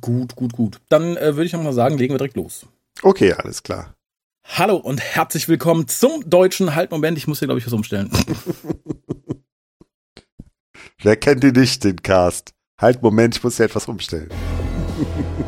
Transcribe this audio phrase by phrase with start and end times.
[0.00, 0.80] Gut, gut, gut.
[0.90, 2.66] Dann äh, würde ich noch mal sagen, legen wir direkt los.
[3.02, 3.94] Okay, alles klar.
[4.44, 8.10] Hallo und herzlich willkommen zum deutschen Halt Moment, ich muss hier glaube ich was umstellen.
[11.02, 12.52] Wer kennt ihn nicht, den Cast?
[12.78, 14.28] Halt, Moment, ich muss hier etwas umstellen.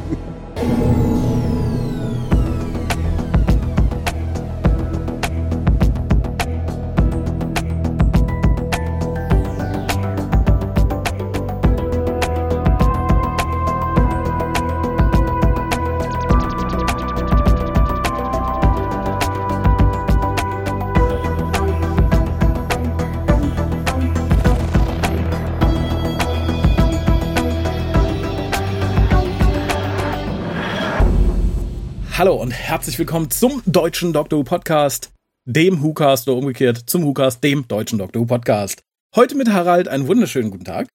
[32.73, 35.11] herzlich willkommen zum deutschen Doctor Who Podcast,
[35.45, 38.83] dem WhoCast oder umgekehrt zum WhoCast, dem deutschen Doctor Who Podcast.
[39.15, 40.89] Heute mit Harald einen wunderschönen guten Tag.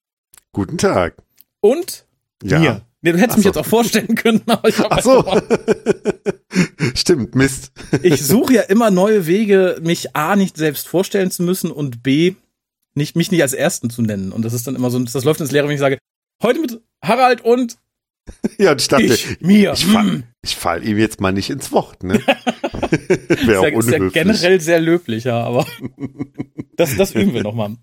[0.54, 1.18] Guten Tag.
[1.62, 2.08] Und
[2.42, 2.58] Ja.
[2.58, 2.82] mir.
[3.04, 3.50] Nee, du hättest Ach mich so.
[3.50, 5.24] jetzt auch vorstellen können, aber ich, Ach so.
[6.96, 7.72] Stimmt, Mist.
[8.02, 12.34] ich suche ja immer neue Wege, mich A nicht selbst vorstellen zu müssen und B
[12.96, 14.32] nicht, mich nicht als Ersten zu nennen.
[14.32, 16.00] Und das ist dann immer so, das läuft ins Leere, wenn ich sage,
[16.42, 17.78] heute mit Harald und
[18.60, 19.74] Ja, und ich dachte, ich, mir.
[19.74, 20.24] ich, fall, Hm.
[20.42, 22.16] ich fall ihm jetzt mal nicht ins Wort, ne?
[23.46, 25.66] Wäre auch Ist ja, generell sehr löblich, ja, aber
[26.76, 27.76] das, das üben wir nochmal.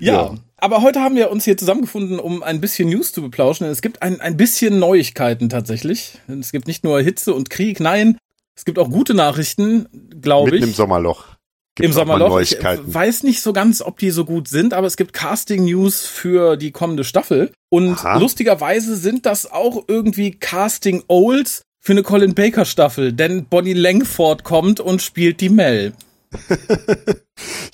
[0.00, 0.34] Ja, Ja.
[0.58, 3.66] aber heute haben wir uns hier zusammengefunden, um ein bisschen News zu beplauschen.
[3.66, 6.18] Es gibt ein, ein bisschen Neuigkeiten tatsächlich.
[6.28, 8.18] Es gibt nicht nur Hitze und Krieg, nein,
[8.54, 9.86] es gibt auch gute Nachrichten,
[10.20, 10.70] glaube Mitten ich.
[10.70, 11.31] im Sommerloch.
[11.78, 12.40] Im Gibt's mal Sommerloch.
[12.40, 16.56] Ich weiß nicht so ganz, ob die so gut sind, aber es gibt Casting-News für
[16.58, 17.50] die kommende Staffel.
[17.70, 18.18] Und Aha.
[18.18, 25.00] lustigerweise sind das auch irgendwie Casting-Olds für eine Colin Baker-Staffel, denn Bonnie Langford kommt und
[25.02, 25.92] spielt die Mel.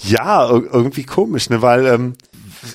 [0.00, 1.60] Ja, ir- irgendwie komisch, ne?
[1.60, 2.14] Weil ähm,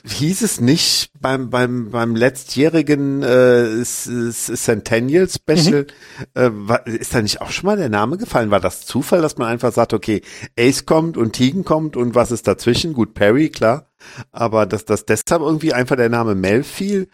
[0.06, 5.88] hieß es nicht beim beim beim letztjährigen äh, Centennial Special
[6.34, 8.52] äh, war, ist da nicht auch schon mal der Name gefallen?
[8.52, 10.22] War das Zufall, dass man einfach sagt, okay,
[10.58, 12.94] Ace kommt und Tegan kommt und was ist dazwischen?
[12.94, 13.92] Gut, Perry, klar,
[14.32, 17.08] aber dass dass deshalb irgendwie einfach der Name Mel fiel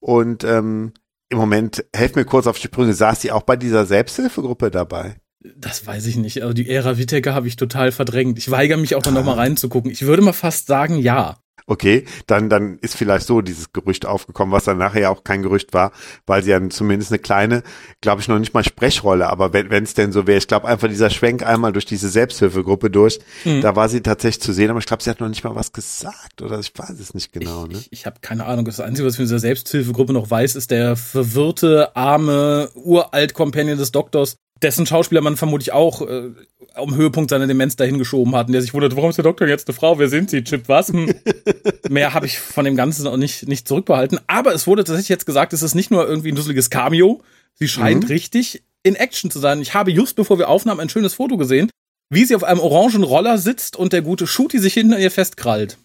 [0.00, 0.92] und ähm,
[1.28, 5.16] im Moment, helf mir kurz auf die Sprünge, saß sie auch bei dieser Selbsthilfegruppe dabei?
[5.56, 6.42] Das weiß ich nicht.
[6.42, 8.38] Also die Ära Whittaker habe ich total verdrängt.
[8.38, 9.90] Ich weigere mich auch dann noch mal reinzugucken.
[9.90, 11.38] Ich würde mal fast sagen, ja.
[11.68, 15.42] Okay, dann, dann ist vielleicht so dieses Gerücht aufgekommen, was dann nachher ja auch kein
[15.42, 15.90] Gerücht war,
[16.26, 17.62] weil sie ja zumindest eine kleine,
[18.00, 20.86] glaube ich, noch nicht mal Sprechrolle, aber wenn es denn so wäre, ich glaube einfach
[20.88, 23.62] dieser Schwenk einmal durch diese Selbsthilfegruppe durch, Mhm.
[23.62, 25.72] da war sie tatsächlich zu sehen, aber ich glaube, sie hat noch nicht mal was
[25.72, 27.78] gesagt oder ich weiß es nicht genau, ne?
[27.78, 28.64] Ich, ich habe keine Ahnung.
[28.66, 33.78] Das Einzige, was ich von dieser Selbsthilfegruppe noch weiß, ist der verwirrte, arme, uralt Companion
[33.78, 36.30] des Doktors, dessen Schauspieler man vermutlich auch äh,
[36.74, 39.46] am Höhepunkt seiner Demenz dahin geschoben hat und der sich wundert, warum ist der Doktor
[39.48, 39.98] jetzt eine Frau?
[39.98, 40.42] Wer sind Sie?
[40.44, 40.88] Chip, was?
[40.88, 41.14] Hm.
[41.88, 44.18] Mehr habe ich von dem Ganzen noch nicht, nicht zurückbehalten.
[44.26, 47.22] Aber es wurde tatsächlich jetzt gesagt, es ist nicht nur irgendwie ein dusseliges Cameo.
[47.54, 48.08] Sie scheint Mhm.
[48.08, 49.60] richtig in Action zu sein.
[49.60, 51.70] Ich habe just bevor wir aufnahmen ein schönes Foto gesehen,
[52.10, 55.76] wie sie auf einem orangen Roller sitzt und der gute Shooty sich hinter ihr festkrallt.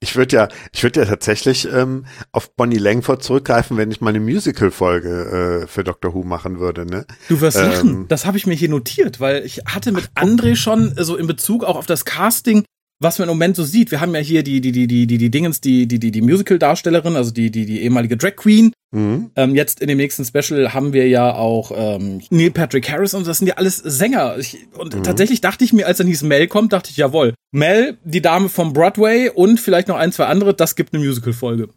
[0.00, 4.10] Ich würde ja, ich würde ja tatsächlich ähm, auf Bonnie Langford zurückgreifen, wenn ich mal
[4.10, 7.06] eine Musical-Folge äh, für Doctor Who machen würde, ne?
[7.28, 7.64] Du wirst Ähm.
[7.66, 8.08] lachen.
[8.08, 11.26] Das habe ich mir hier notiert, weil ich hatte mit André schon äh, so in
[11.26, 12.64] Bezug auch auf das Casting,
[13.02, 13.90] was man im Moment so sieht.
[13.90, 16.22] Wir haben ja hier die, die, die, die, die, die Dingens, die, die, die, die
[16.22, 18.72] Musical-Darstellerin, also die, die, die ehemalige Drag Queen.
[18.92, 19.30] Mhm.
[19.36, 23.26] Ähm, jetzt in dem nächsten Special haben wir ja auch ähm, Neil Patrick Harris und
[23.26, 24.36] das sind ja alles Sänger.
[24.38, 27.34] Ich, und tatsächlich dachte ich mir, als dann hieß Mel kommt, dachte ich, jawohl.
[27.50, 31.68] Mel, die Dame vom Broadway und vielleicht noch ein, zwei andere, das gibt eine Musical-Folge.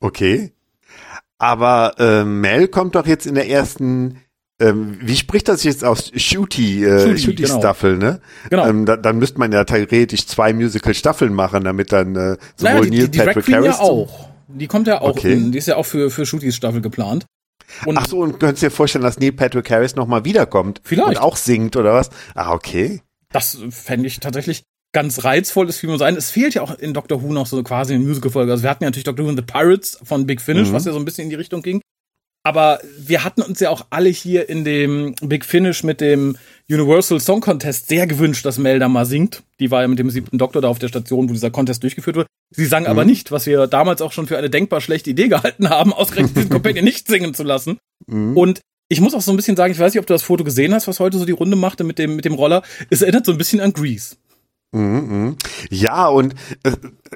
[0.00, 0.52] Okay.
[1.38, 4.20] Aber äh, Mel kommt doch jetzt in der ersten,
[4.60, 6.10] ähm, wie spricht das jetzt aus?
[6.14, 7.58] Shooty, äh, Shooty, Shooty genau.
[7.58, 8.20] Staffel, ne?
[8.50, 8.66] Genau.
[8.66, 12.80] Ähm, da, dann müsste man ja theoretisch zwei Musical-Staffeln machen, damit dann äh, sowohl Naja,
[12.82, 14.28] die, Neil die, die Patrick Queen Harris ja auch.
[14.48, 15.32] Die kommt ja auch, Okay.
[15.34, 17.26] in, die ist ja auch für, für Shooties Staffel geplant.
[17.84, 20.80] Und Ach so, und könntest dir vorstellen, dass Neil Patrick Harris nochmal wiederkommt?
[20.84, 21.08] Vielleicht.
[21.08, 22.10] Und auch singt oder was?
[22.34, 23.02] Ah, okay.
[23.32, 24.62] Das fände ich tatsächlich
[24.94, 26.16] ganz reizvoll, das Film muss sein.
[26.16, 28.52] Es fehlt ja auch in Doctor Who noch so quasi eine Musical-Folge.
[28.52, 30.72] Also wir hatten ja natürlich Doctor Who and the Pirates von Big Finish, Mhm.
[30.72, 31.82] was ja so ein bisschen in die Richtung ging.
[32.46, 36.36] Aber wir hatten uns ja auch alle hier in dem Big Finish mit dem
[36.70, 39.42] Universal Song Contest sehr gewünscht, dass Mel da mal singt.
[39.58, 42.14] Die war ja mit dem siebten Doktor da auf der Station, wo dieser Contest durchgeführt
[42.14, 42.28] wurde.
[42.54, 45.70] Sie sang aber nicht, was wir damals auch schon für eine denkbar schlechte Idee gehalten
[45.70, 47.78] haben, ausgerechnet diesen Companion nicht singen zu lassen.
[48.06, 48.36] Mhm.
[48.36, 50.44] Und ich muss auch so ein bisschen sagen, ich weiß nicht, ob du das Foto
[50.44, 52.62] gesehen hast, was heute so die Runde machte mit dem, mit dem Roller.
[52.90, 54.14] Es erinnert so ein bisschen an Grease.
[55.70, 56.72] Ja, und äh,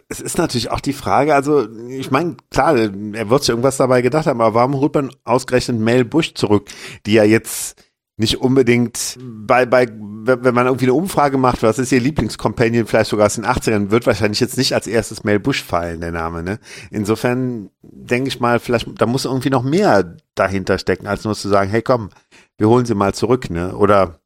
[0.08, 4.02] es ist natürlich auch die Frage, also ich meine, klar, er wird sich irgendwas dabei
[4.02, 6.68] gedacht haben, aber warum holt man ausgerechnet Mel Bush zurück,
[7.06, 7.82] die ja jetzt
[8.20, 13.08] nicht unbedingt bei, bei, wenn man irgendwie eine Umfrage macht, was ist ihr Lieblingscompanion, vielleicht
[13.08, 16.42] sogar aus den 80ern, wird wahrscheinlich jetzt nicht als erstes Mel Bush fallen, der Name,
[16.42, 16.58] ne?
[16.90, 21.48] Insofern denke ich mal, vielleicht, da muss irgendwie noch mehr dahinter stecken, als nur zu
[21.48, 22.10] sagen, hey komm,
[22.58, 23.74] wir holen sie mal zurück, ne?
[23.74, 24.19] Oder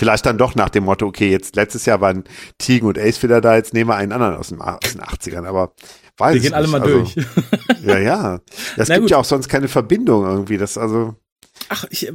[0.00, 2.24] vielleicht dann doch nach dem Motto, okay, jetzt letztes Jahr waren
[2.56, 5.46] Tegan und Ace wieder da, jetzt nehmen wir einen anderen aus, dem, aus den 80ern,
[5.46, 5.74] aber
[6.16, 7.16] weiß Wir gehen alle mal also, durch.
[7.84, 8.40] ja, ja.
[8.78, 9.10] Es gibt gut.
[9.10, 11.16] ja auch sonst keine Verbindung irgendwie, das also
[11.68, 12.12] Ach, ich, äh,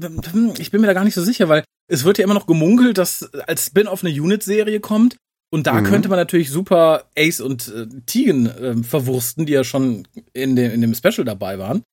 [0.57, 2.97] ich bin mir da gar nicht so sicher, weil es wird ja immer noch gemunkelt,
[2.97, 5.17] dass als Spin-off eine Unit-Serie kommt.
[5.51, 5.85] Und da mhm.
[5.85, 10.71] könnte man natürlich super Ace und äh, Tegan äh, verwursten, die ja schon in dem,
[10.71, 11.83] in dem Special dabei waren.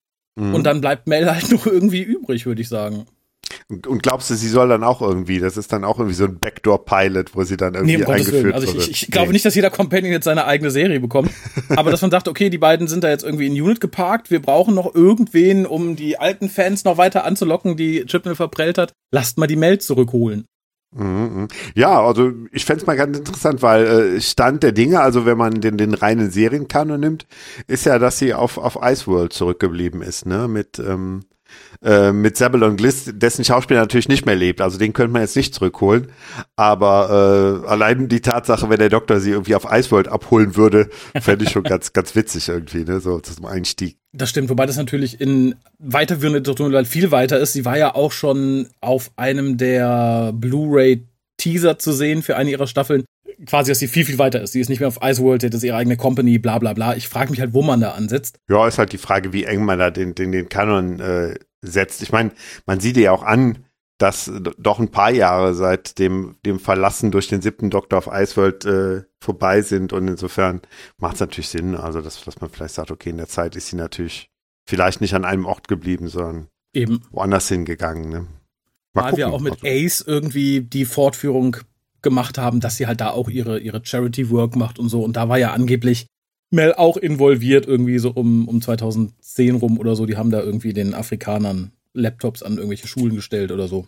[0.41, 0.55] Mhm.
[0.55, 3.07] Und dann bleibt Mel halt noch irgendwie übrig, würde ich sagen.
[3.69, 6.25] Und, und, glaubst du, sie soll dann auch irgendwie, das ist dann auch irgendwie so
[6.25, 8.55] ein Backdoor-Pilot, wo sie dann irgendwie nee, um eingeführt wird?
[8.55, 9.35] Also ich, ich, ich glaube nee.
[9.35, 11.31] nicht, dass jeder Companion jetzt seine eigene Serie bekommt,
[11.69, 14.43] aber dass man sagt, okay, die beiden sind da jetzt irgendwie in Unit geparkt, wir
[14.43, 19.39] brauchen noch irgendwen, um die alten Fans noch weiter anzulocken, die Chipnell verprellt hat, lasst
[19.39, 20.45] mal die Mail zurückholen.
[20.95, 21.49] Mhm, mhm.
[21.75, 25.61] Ja, also ich fände mal ganz interessant, weil äh, Stand der Dinge, also wenn man
[25.61, 27.27] den, den reinen Serienkanon nimmt,
[27.67, 30.49] ist ja, dass sie auf, auf Iceworld zurückgeblieben ist, ne?
[30.49, 31.25] Mit ähm,
[31.85, 34.61] äh, mit Zebulon Gliss, dessen Schauspieler natürlich nicht mehr lebt.
[34.61, 36.09] Also den könnte man jetzt nicht zurückholen.
[36.57, 40.89] Aber äh, allein die Tatsache, wenn der Doktor sie irgendwie auf Iceworld abholen würde,
[41.21, 43.01] fände ich schon ganz, ganz witzig irgendwie, ne?
[43.01, 43.97] So zum Einstieg.
[44.13, 47.53] Das stimmt, wobei das natürlich in weiterführende Tutorial viel weiter ist.
[47.55, 51.07] Sie war ja auch schon auf einem der Blu-ray
[51.39, 53.05] Teaser zu sehen für eine ihrer Staffeln.
[53.47, 54.53] Quasi, dass sie viel, viel weiter ist.
[54.53, 56.97] Sie ist nicht mehr auf Iceworld, das ist ihre eigene Company, bla bla bla.
[56.97, 58.39] Ich frage mich halt, wo man da ansetzt.
[58.49, 62.03] Ja, ist halt die Frage, wie eng man da den, den, den Kanon äh, setzt.
[62.03, 62.31] Ich meine,
[62.67, 63.65] man sieht ja auch an,
[64.03, 68.65] dass doch ein paar Jahre seit dem, dem Verlassen durch den siebten Doktor auf Iceworld
[68.65, 70.61] äh, vorbei sind und insofern
[70.99, 73.69] macht es natürlich Sinn, also dass, dass man vielleicht sagt, okay, in der Zeit ist
[73.69, 74.29] sie natürlich
[74.69, 77.03] vielleicht nicht an einem Ort geblieben, sondern Eben.
[77.13, 78.09] woanders hingegangen.
[78.09, 78.27] Ne?
[78.93, 79.17] Mal Weil gucken.
[79.19, 81.59] wir auch mit also Ace irgendwie die Fortführung
[82.03, 85.03] gemacht haben, dass sie halt da auch ihre, ihre Charity-Work macht und so.
[85.03, 86.07] Und da war ja angeblich
[86.51, 90.07] Mel auch involviert, irgendwie so um, um 2010 rum oder so.
[90.07, 93.87] Die haben da irgendwie den Afrikanern Laptops an irgendwelche Schulen gestellt oder so.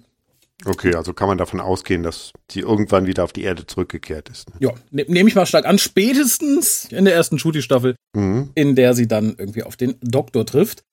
[0.64, 4.48] Okay, also kann man davon ausgehen, dass die irgendwann wieder auf die Erde zurückgekehrt ist.
[4.50, 4.56] Ne?
[4.60, 5.78] Ja, ne, nehme ich mal stark an.
[5.78, 8.50] Spätestens in der ersten Shooty-Staffel, mhm.
[8.54, 10.84] in der sie dann irgendwie auf den Doktor trifft.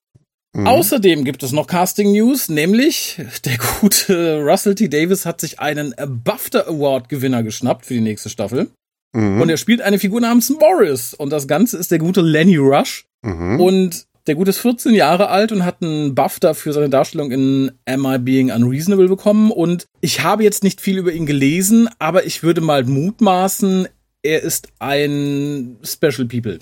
[0.54, 0.66] Mhm.
[0.66, 4.88] Außerdem gibt es noch Casting News, nämlich der gute Russell T.
[4.88, 8.68] Davis hat sich einen BAFTA Award Gewinner geschnappt für die nächste Staffel.
[9.14, 9.40] Mhm.
[9.40, 11.14] Und er spielt eine Figur namens Morris.
[11.14, 13.06] Und das Ganze ist der gute Lenny Rush.
[13.22, 13.60] Mhm.
[13.60, 17.72] Und der gute ist 14 Jahre alt und hat einen BAFTA für seine Darstellung in
[17.86, 19.50] Am I Being Unreasonable bekommen.
[19.50, 23.88] Und ich habe jetzt nicht viel über ihn gelesen, aber ich würde mal mutmaßen,
[24.22, 26.58] er ist ein Special People.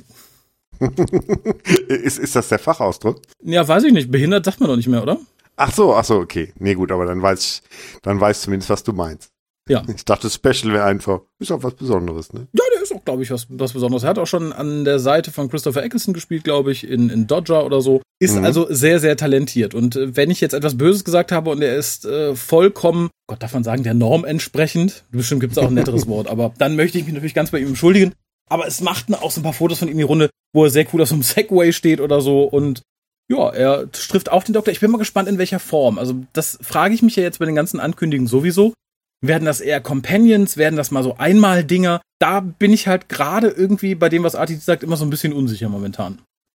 [1.89, 3.21] ist, ist das der Fachausdruck?
[3.43, 4.11] Ja, weiß ich nicht.
[4.11, 5.19] Behindert sagt man doch nicht mehr, oder?
[5.57, 6.53] Ach so, ach so, okay.
[6.59, 7.63] Nee, gut, aber dann weiß ich,
[8.03, 9.31] dann weiß ich zumindest, was du meinst.
[9.69, 9.83] Ja.
[9.95, 12.49] Ich dachte, Special wäre einfach, ist auch was Besonderes, ne?
[12.53, 14.03] Ja, der ist auch, glaube ich, was, was Besonderes.
[14.03, 17.27] Er hat auch schon an der Seite von Christopher Eccleston gespielt, glaube ich, in, in
[17.27, 18.01] Dodger oder so.
[18.19, 18.45] Ist mhm.
[18.45, 19.75] also sehr, sehr talentiert.
[19.75, 23.43] Und äh, wenn ich jetzt etwas Böses gesagt habe und er ist äh, vollkommen, Gott,
[23.43, 26.75] darf man sagen, der Norm entsprechend, bestimmt gibt es auch ein netteres Wort, aber dann
[26.75, 28.13] möchte ich mich natürlich ganz bei ihm entschuldigen.
[28.51, 30.87] Aber es machten auch so ein paar Fotos von ihm die Runde, wo er sehr
[30.93, 32.83] cool auf so einem Segway steht oder so und
[33.31, 34.73] ja, er trifft auch den Doktor.
[34.73, 35.99] Ich bin mal gespannt, in welcher Form.
[35.99, 38.75] Also, das frage ich mich ja jetzt bei den ganzen Ankündigungen sowieso.
[39.23, 40.57] Werden das eher Companions?
[40.57, 42.01] Werden das mal so Einmal-Dinger?
[42.19, 45.33] Da bin ich halt gerade irgendwie bei dem, was Arti sagt, immer so ein bisschen
[45.33, 46.19] unsicher momentan.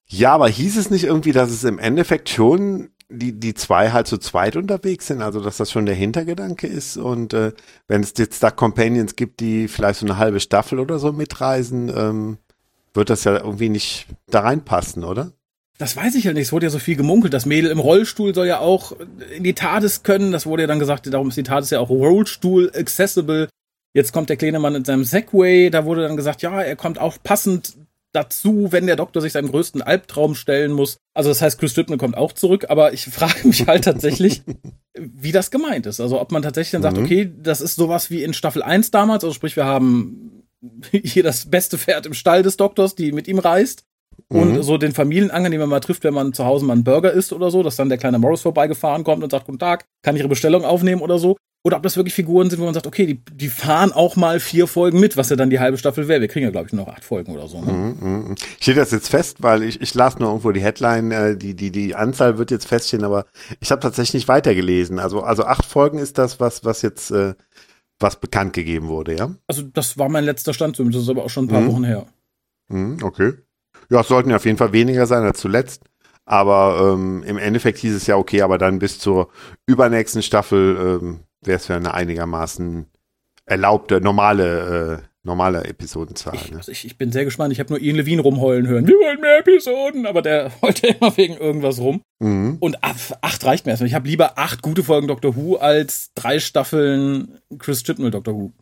[0.09, 4.07] Ja, aber hieß es nicht irgendwie, dass es im Endeffekt schon die, die zwei halt
[4.07, 7.53] zu zweit unterwegs sind, also dass das schon der Hintergedanke ist und äh,
[7.89, 11.93] wenn es jetzt da Companions gibt, die vielleicht so eine halbe Staffel oder so mitreisen,
[11.95, 12.39] ähm,
[12.95, 15.33] wird das ja irgendwie nicht da reinpassen, oder?
[15.79, 16.43] Das weiß ich ja nicht.
[16.43, 17.33] Es wurde ja so viel gemunkelt.
[17.33, 18.93] Das Mädel im Rollstuhl soll ja auch
[19.35, 20.31] in die TARDIS können.
[20.31, 23.49] Das wurde ja dann gesagt, darum ist die TARDIS ja auch Rollstuhl accessible.
[23.95, 25.71] Jetzt kommt der kleine Mann in seinem Segway.
[25.71, 27.77] Da wurde dann gesagt, ja, er kommt auch passend
[28.13, 30.97] dazu, wenn der Doktor sich seinem größten Albtraum stellen muss.
[31.15, 34.43] Also das heißt, Chris Chibnall kommt auch zurück, aber ich frage mich halt tatsächlich,
[34.99, 36.01] wie das gemeint ist.
[36.01, 37.05] Also ob man tatsächlich dann sagt, mhm.
[37.05, 40.45] okay, das ist sowas wie in Staffel 1 damals, also sprich, wir haben
[40.91, 43.85] hier das beste Pferd im Stall des Doktors, die mit ihm reist
[44.29, 44.63] und mhm.
[44.63, 47.33] so den Familienangern, den man mal trifft, wenn man zu Hause mal einen Burger isst
[47.33, 50.21] oder so, dass dann der kleine Morris vorbeigefahren kommt und sagt, guten Tag, kann ich
[50.21, 51.37] Ihre Bestellung aufnehmen oder so.
[51.63, 54.41] Oder ob das wirklich Figuren sind, wo man sagt, okay, die, die fahren auch mal
[54.41, 56.23] vier Folgen mit, was ja dann die halbe Staffel wäre.
[56.23, 57.61] Wir kriegen ja, glaube ich, noch acht Folgen oder so.
[57.61, 57.73] Ne?
[57.73, 58.35] Mhm, mhm.
[58.61, 61.71] Steht das jetzt fest, weil ich, ich las nur irgendwo die Headline, äh, die, die,
[61.71, 63.27] die Anzahl wird jetzt feststehen, aber
[63.61, 64.99] ich habe tatsächlich nicht weitergelesen.
[64.99, 67.35] Also, also acht Folgen ist das, was, was jetzt äh,
[67.99, 69.31] was bekannt gegeben wurde, ja?
[69.47, 71.73] Also das war mein letzter Stand, das ist aber auch schon ein paar mhm.
[71.73, 72.07] Wochen her.
[72.69, 73.35] Mhm, okay.
[73.91, 75.85] Ja, es sollten ja auf jeden Fall weniger sein als zuletzt.
[76.25, 79.31] Aber ähm, im Endeffekt hieß es ja, okay, aber dann bis zur
[79.67, 82.87] übernächsten Staffel ähm, wäre es ja eine einigermaßen
[83.47, 86.35] erlaubte, normale, äh, normale Episodenzahl.
[86.35, 86.57] Ich, Ne?
[86.59, 87.53] also ich, ich bin sehr gespannt.
[87.53, 88.87] Ich habe nur Ian Levine rumheulen hören.
[88.87, 92.03] Wir wollen mehr Episoden, aber der heulte immer wegen irgendwas rum.
[92.21, 92.57] Mhm.
[92.61, 93.89] Und acht reicht mir erstmal.
[93.89, 98.53] Ich habe lieber acht gute Folgen Doctor Who als drei Staffeln Chris Chibnall Doctor Who.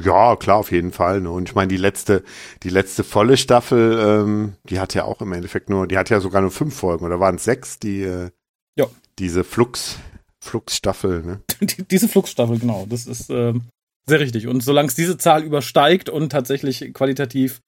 [0.00, 1.20] Ja, klar, auf jeden Fall.
[1.20, 1.30] Ne?
[1.30, 2.22] Und ich meine, die letzte,
[2.62, 6.20] die letzte volle Staffel, ähm, die hat ja auch im Endeffekt nur, die hat ja
[6.20, 8.30] sogar nur fünf Folgen oder waren es sechs, die äh,
[8.76, 8.86] Ja.
[9.18, 9.98] diese Flux,
[10.44, 11.40] Flux-Staffel, ne?
[11.60, 12.86] Die, diese Fluxstaffel, genau.
[12.88, 13.62] Das ist ähm,
[14.06, 14.46] sehr richtig.
[14.46, 17.60] Und solange es diese Zahl übersteigt und tatsächlich qualitativ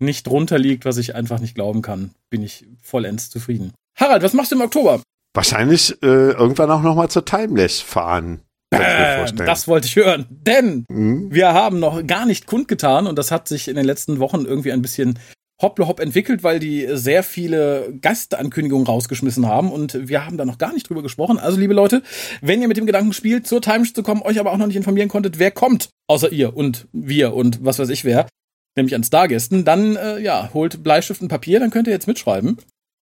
[0.00, 3.72] nicht drunter liegt, was ich einfach nicht glauben kann, bin ich vollends zufrieden.
[3.96, 5.02] Harald, was machst du im Oktober?
[5.34, 8.40] Wahrscheinlich äh, irgendwann auch nochmal zur Timeless fahren.
[8.72, 9.46] Vorstellen.
[9.46, 10.26] das wollte ich hören.
[10.30, 11.32] Denn Mhm.
[11.32, 14.72] wir haben noch gar nicht kundgetan und das hat sich in den letzten Wochen irgendwie
[14.72, 15.18] ein bisschen
[15.60, 20.72] hopplehopp entwickelt, weil die sehr viele Gastankündigungen rausgeschmissen haben und wir haben da noch gar
[20.72, 21.38] nicht drüber gesprochen.
[21.38, 22.02] Also liebe Leute,
[22.40, 24.76] wenn ihr mit dem Gedanken spielt, zur Times zu kommen, euch aber auch noch nicht
[24.76, 28.28] informieren konntet, wer kommt, außer ihr und wir und was weiß ich wer,
[28.76, 32.58] nämlich an Stargästen, dann äh, ja, holt Bleistift und Papier, dann könnt ihr jetzt mitschreiben.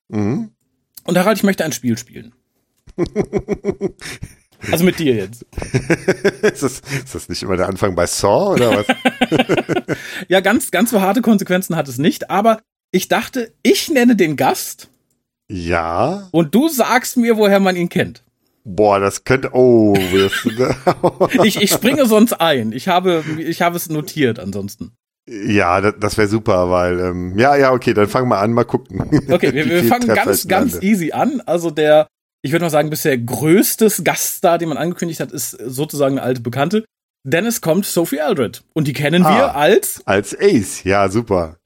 [0.08, 0.50] Mhm.
[1.04, 2.34] Und Harald, ich möchte ein Spiel spielen.
[4.70, 5.44] Also mit dir jetzt.
[6.42, 8.86] ist, das, ist das nicht immer der Anfang bei Saw oder was?
[10.28, 12.60] Ja, ganz, ganz so harte Konsequenzen hat es nicht, aber
[12.90, 14.88] ich dachte, ich nenne den Gast
[15.48, 16.28] ja.
[16.30, 18.22] und du sagst mir, woher man ihn kennt.
[18.64, 19.50] Boah, das könnte.
[19.52, 19.96] Oh,
[21.44, 22.72] Ich, ich springe sonst ein.
[22.72, 24.90] Ich habe, ich habe es notiert ansonsten.
[25.28, 28.64] ja, das, das wäre super, weil ähm, ja, ja, okay, dann fangen wir an, mal
[28.64, 29.02] gucken.
[29.30, 30.86] Okay, wir, wir fangen Treffer ganz, ganz lande.
[30.86, 31.40] easy an.
[31.46, 32.08] Also der,
[32.46, 36.40] ich würde mal sagen, bisher größtes Gaststar, den man angekündigt hat, ist sozusagen eine alte
[36.40, 36.84] Bekannte.
[37.28, 38.62] Denn es kommt Sophie Aldred.
[38.72, 39.34] Und die kennen Ah.
[39.36, 41.56] wir als Als Ace, ja, super.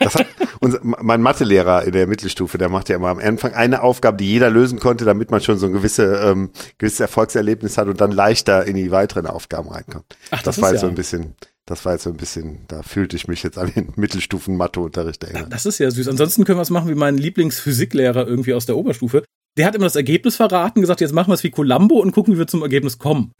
[0.00, 0.26] Das hat
[0.60, 4.26] unser, mein Mathelehrer in der Mittelstufe, der macht ja immer am Anfang eine Aufgabe, die
[4.28, 8.10] jeder lösen konnte, damit man schon so ein gewisse, ähm, gewisses Erfolgserlebnis hat und dann
[8.10, 10.04] leichter in die weiteren Aufgaben reinkommt.
[10.32, 12.64] Ach, das das war jetzt so ja- ein bisschen, das war jetzt so ein bisschen,
[12.66, 15.52] da fühlte ich mich jetzt an den Mittelstufen-Matheunterricht erinnert.
[15.52, 16.08] Das ist ja süß.
[16.08, 19.22] Ansonsten können wir es machen wie mein Lieblingsphysiklehrer irgendwie aus der Oberstufe.
[19.56, 22.34] Der hat immer das Ergebnis verraten, gesagt, jetzt machen wir es wie Columbo und gucken,
[22.34, 23.32] wie wir zum Ergebnis kommen.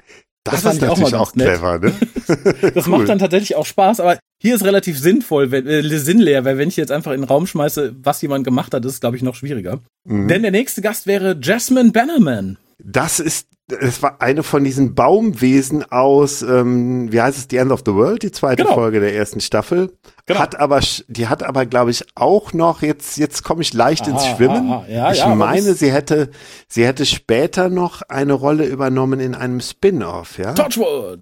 [0.44, 1.47] Das, das ist ich auch natürlich auch, nett.
[1.47, 1.92] clever, ne?
[2.75, 2.99] Das Cool.
[2.99, 6.68] macht dann tatsächlich auch Spaß, aber hier ist relativ sinnvoll, wenn, äh, sinnleer, weil wenn
[6.68, 9.35] ich jetzt einfach in den Raum schmeiße, was jemand gemacht hat, ist glaube ich, noch
[9.35, 9.80] schwieriger.
[10.06, 10.28] Mhm.
[10.28, 12.59] Denn der nächste Gast wäre Jasmine Bannerman.
[12.78, 17.72] Das ist, das war eine von diesen Baumwesen aus, ähm, wie heißt es, The End
[17.72, 18.74] of the World, die zweite Genau.
[18.74, 19.96] Folge der ersten Staffel.
[20.26, 20.40] Genau.
[20.40, 24.22] Hat aber, die hat aber, glaube ich, auch noch, jetzt, jetzt komme ich leicht ins
[24.22, 24.70] Aha, Schwimmen.
[24.70, 26.30] aha, ja, ich ja, meine, sie hätte,
[26.68, 30.52] sie hätte später noch eine Rolle übernommen in einem Spin-off, ja?
[30.52, 31.20] Torchwood.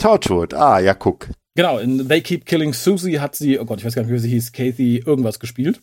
[0.00, 1.28] Torchwood, ah, ja, guck.
[1.54, 4.18] Genau, in They Keep Killing Susie hat sie, oh Gott, ich weiß gar nicht, wie
[4.18, 5.80] sie hieß, Kathy irgendwas gespielt.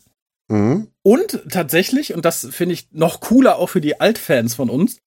[0.48, 0.88] Mhm.
[1.04, 4.98] Und tatsächlich, und das finde ich noch cooler auch für die Altfans von uns,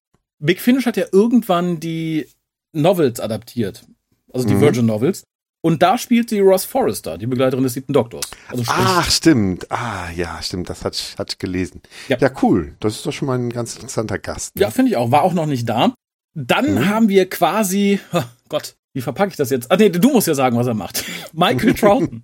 [0.46, 2.28] Big Finish hat ja irgendwann die
[2.74, 3.86] Novels adaptiert.
[4.34, 4.62] Also die Mhm.
[4.62, 5.24] Virgin Novels.
[5.66, 8.26] Und da spielt sie Ross Forrester, die Begleiterin des siebten Doktors.
[8.50, 9.72] Also Ach, stimmt.
[9.72, 11.82] Ah, ja, stimmt, das hat, ich- hat ich gelesen.
[12.10, 12.18] Ja.
[12.20, 12.30] Ja.
[12.42, 12.76] cool.
[12.82, 14.56] Das ist doch schon mal ein ganz interessanter Gast.
[14.56, 14.64] ne?
[14.64, 15.94] ja, finde ich auch, war auch noch nicht da.
[16.36, 16.90] Dann Mhm.
[16.90, 19.72] haben wir quasi, oh Gott, wie verpacke ich das jetzt?
[19.72, 21.06] Ah, nee, du musst ja sagen, was er macht.
[21.34, 22.24] Michael Troughton.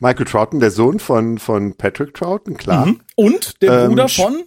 [0.00, 2.86] Michael Troughton, der Sohn von, von Patrick Troughton, klar.
[2.86, 3.00] Mhm.
[3.14, 4.42] Und der Ähm, Bruder von,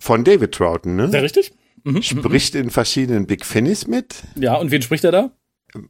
[0.00, 1.10] Von David Troughton, ne?
[1.10, 1.54] sehr richtig?
[1.84, 2.02] Mhm.
[2.02, 4.14] Spricht in verschiedenen Big Finnys mit.
[4.36, 5.30] Ja, und wen spricht er da?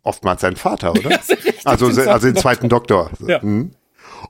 [0.03, 1.11] Oftmals sein Vater, oder?
[1.11, 1.67] Ja, richtig.
[1.67, 3.11] also, den also den zweiten zweiten Doktor.
[3.27, 3.41] Ja.
[3.43, 3.71] Mhm.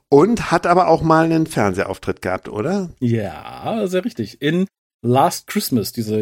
[0.09, 2.89] Und hat aber auch mal einen Fernsehauftritt gehabt, oder?
[2.99, 4.41] Ja, sehr richtig.
[4.41, 4.67] In
[5.01, 6.15] Last Christmas, diese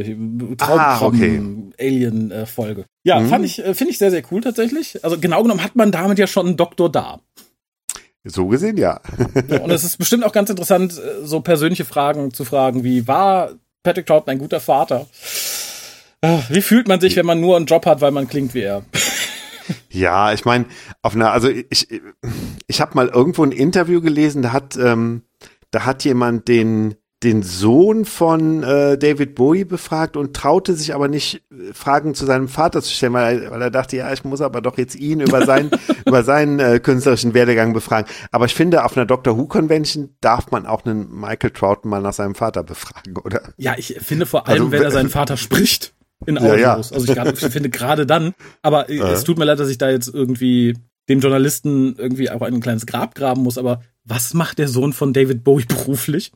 [0.60, 1.38] Ah, okay.
[1.78, 2.86] Traumkram-Alien-Folge.
[3.04, 3.28] Ja, Mhm.
[3.30, 5.04] fand ich, äh, finde ich sehr, sehr cool tatsächlich.
[5.04, 7.20] Also genau genommen hat man damit ja schon einen Doktor da.
[8.26, 9.02] So gesehen, ja.
[9.50, 13.08] Ja, und es ist bestimmt auch ganz interessant, äh, so persönliche Fragen zu fragen, wie
[13.08, 13.52] war
[13.84, 15.08] Patrick Troughton ein guter Vater?
[16.50, 18.84] Wie fühlt man sich, wenn man nur einen Job hat, weil man klingt wie er?
[19.90, 20.66] Ja, ich meine,
[21.04, 21.88] auf einer, also ich,
[22.68, 25.22] ich habe mal irgendwo ein Interview gelesen, da hat, ähm,
[25.72, 31.08] da hat jemand den, den Sohn von äh, David Bowie befragt und traute sich aber
[31.08, 34.24] nicht, äh, Fragen zu seinem Vater zu stellen, weil er, weil er dachte, ja, ich
[34.24, 35.72] muss aber doch jetzt ihn über seinen,
[36.06, 38.10] über seinen äh, künstlerischen Werdegang befragen.
[38.32, 42.02] Aber ich finde, auf einer Doctor Who Convention darf man auch einen Michael Troughton mal
[42.02, 43.42] nach seinem Vater befragen, oder?
[43.58, 45.94] Ja, ich finde vor allem, Also, wenn er seinen Vater spricht
[46.26, 46.72] in Ja, ja.
[46.74, 46.92] Audios.
[46.92, 48.98] Also ich, grad, ich finde gerade dann, aber Äh.
[49.00, 50.76] es tut mir leid, dass ich da jetzt irgendwie
[51.10, 55.14] dem Journalisten irgendwie auch ein kleines Grab graben muss, aber was macht der Sohn von
[55.14, 56.32] David Bowie beruflich?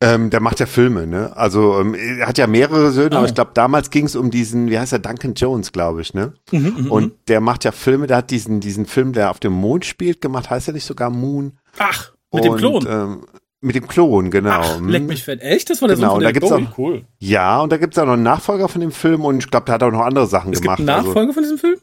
[0.00, 1.36] Ähm, der macht ja Filme, ne?
[1.36, 3.18] Also ähm, er hat ja mehrere Söhne, Ah.
[3.18, 6.14] aber ich glaube, damals ging es um diesen, wie heißt er, Duncan Jones, glaube ich,
[6.14, 6.34] ne?
[6.50, 9.84] Mhm, Und der macht ja Filme, der hat diesen, diesen Film, der auf dem Mond
[9.84, 11.58] spielt, gemacht, heißt er nicht sogar Moon?
[11.78, 12.86] Ach, mit dem Und, Klon.
[12.88, 13.20] Ähm,
[13.64, 14.50] Mit dem Klon, genau.
[14.60, 15.40] Ach, leck mich fett.
[15.40, 15.70] Echt?
[15.70, 17.04] Das war der Genau, Sohn von und da gibt's auch- Cool.
[17.20, 19.74] Ja, und da gibt's auch noch einen Nachfolger von dem Film und ich glaube, der
[19.76, 20.78] hat auch noch andere Sachen Es gemacht.
[20.78, 21.76] gibt einen Also, Nachfolger von diesem Film?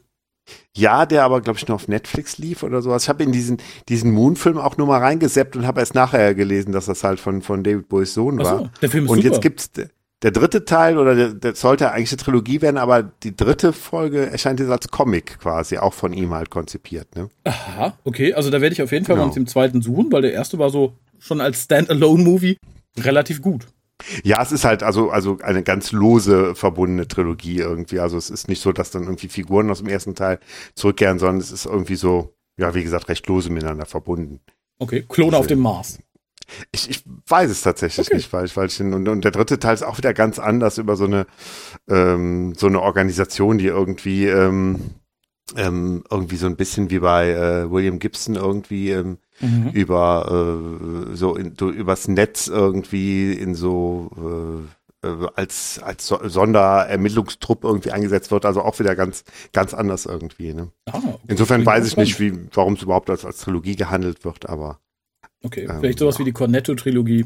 [0.76, 3.04] Ja, der aber, glaube ich, nur auf Netflix lief oder sowas.
[3.04, 3.58] Ich habe in diesen,
[3.88, 7.42] diesen Moon-Film auch nur mal reingeseppt und habe erst nachher gelesen, dass das halt von,
[7.42, 8.58] von David Bowies Sohn Ach war.
[8.58, 9.28] so, der Film ist und super.
[9.28, 9.70] jetzt gibt's
[10.22, 14.30] der dritte Teil oder der, der sollte eigentlich eine Trilogie werden, aber die dritte Folge
[14.30, 17.16] erscheint jetzt als Comic quasi, auch von ihm halt konzipiert.
[17.16, 17.30] Ne?
[17.44, 18.34] Aha, okay.
[18.34, 19.24] Also da werde ich auf jeden Fall Genau.
[19.24, 22.58] mal nach dem zweiten suchen, weil der erste war so schon als Standalone-Movie
[22.98, 23.66] relativ gut.
[24.22, 28.00] Ja, es ist halt also, also eine ganz lose verbundene Trilogie irgendwie.
[28.00, 30.40] Also es ist nicht so, dass dann irgendwie Figuren aus dem ersten Teil
[30.74, 34.40] zurückkehren, sondern es ist irgendwie so, ja, wie gesagt, recht lose miteinander verbunden.
[34.78, 35.98] Okay, Klone auf dem Mars.
[36.72, 38.16] Ich, ich weiß es tatsächlich Okay.
[38.16, 40.38] nicht, weil ich, weil ich den, und, und der dritte Teil ist auch wieder ganz
[40.38, 41.26] anders über so eine,
[41.88, 44.80] ähm, so eine Organisation, die irgendwie, ähm,
[45.56, 49.70] ähm, irgendwie so ein bisschen wie bei äh, William Gibson irgendwie ähm, Mhm.
[49.72, 54.10] über äh, so, in, so übers Netz irgendwie in so
[55.02, 60.04] äh, äh, als als so Sonderermittlungstrupp irgendwie eingesetzt wird, also auch wieder ganz ganz anders
[60.04, 60.52] irgendwie.
[60.52, 60.68] Ne?
[60.86, 61.18] Ah, okay.
[61.28, 64.78] Insofern weiß ich nicht, wie warum es überhaupt als, als Trilogie gehandelt wird, aber
[65.42, 66.20] Okay, ähm, vielleicht sowas ja.
[66.20, 67.24] wie die Cornetto-Trilogie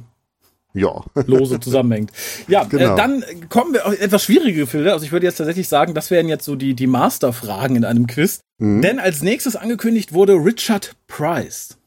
[0.75, 1.03] ja.
[1.27, 2.11] lose zusammenhängt.
[2.49, 2.95] Ja, Genau.
[2.95, 4.93] äh, dann kommen wir auf etwas schwierige Filme.
[4.93, 8.07] Also ich würde jetzt tatsächlich sagen, das wären jetzt so die, die Masterfragen in einem
[8.07, 8.41] Quiz.
[8.59, 8.83] Mhm.
[8.83, 11.79] Denn als nächstes angekündigt wurde Richard Price.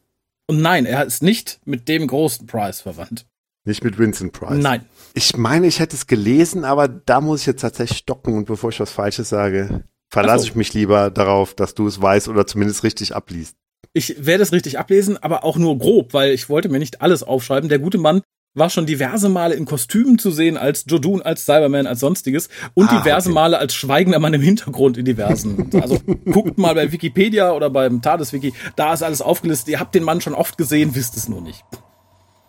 [0.46, 3.26] Und nein, er ist nicht mit dem großen Price verwandt.
[3.64, 4.58] Nicht mit Vincent Price.
[4.58, 4.86] Nein.
[5.12, 8.70] Ich meine, ich hätte es gelesen, aber da muss ich jetzt tatsächlich stocken und bevor
[8.70, 10.48] ich was Falsches sage, verlasse so.
[10.50, 13.56] ich mich lieber darauf, dass du es weißt oder zumindest richtig abliest.
[13.92, 17.22] Ich werde es richtig ablesen, aber auch nur grob, weil ich wollte mir nicht alles
[17.22, 17.68] aufschreiben.
[17.68, 18.22] Der gute Mann
[18.58, 22.90] war schon diverse Male in Kostümen zu sehen, als Jodun, als Cyberman, als sonstiges und
[22.90, 23.34] Ah, diverse okay.
[23.34, 25.70] Male als schweigender Mann im Hintergrund in diversen.
[25.80, 25.98] Also
[26.30, 29.68] guckt mal bei Wikipedia oder beim TARDIS-Wiki, da ist alles aufgelistet.
[29.68, 31.64] Ihr habt den Mann schon oft gesehen, wisst es nur nicht.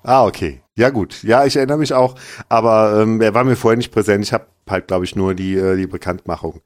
[0.03, 0.61] Ah, okay.
[0.77, 1.23] Ja, gut.
[1.23, 2.15] Ja, ich erinnere mich auch,
[2.47, 4.23] aber ähm, er war mir vorher nicht präsent.
[4.23, 6.61] Ich habe halt, glaube ich, nur die, äh, die Bekanntmachung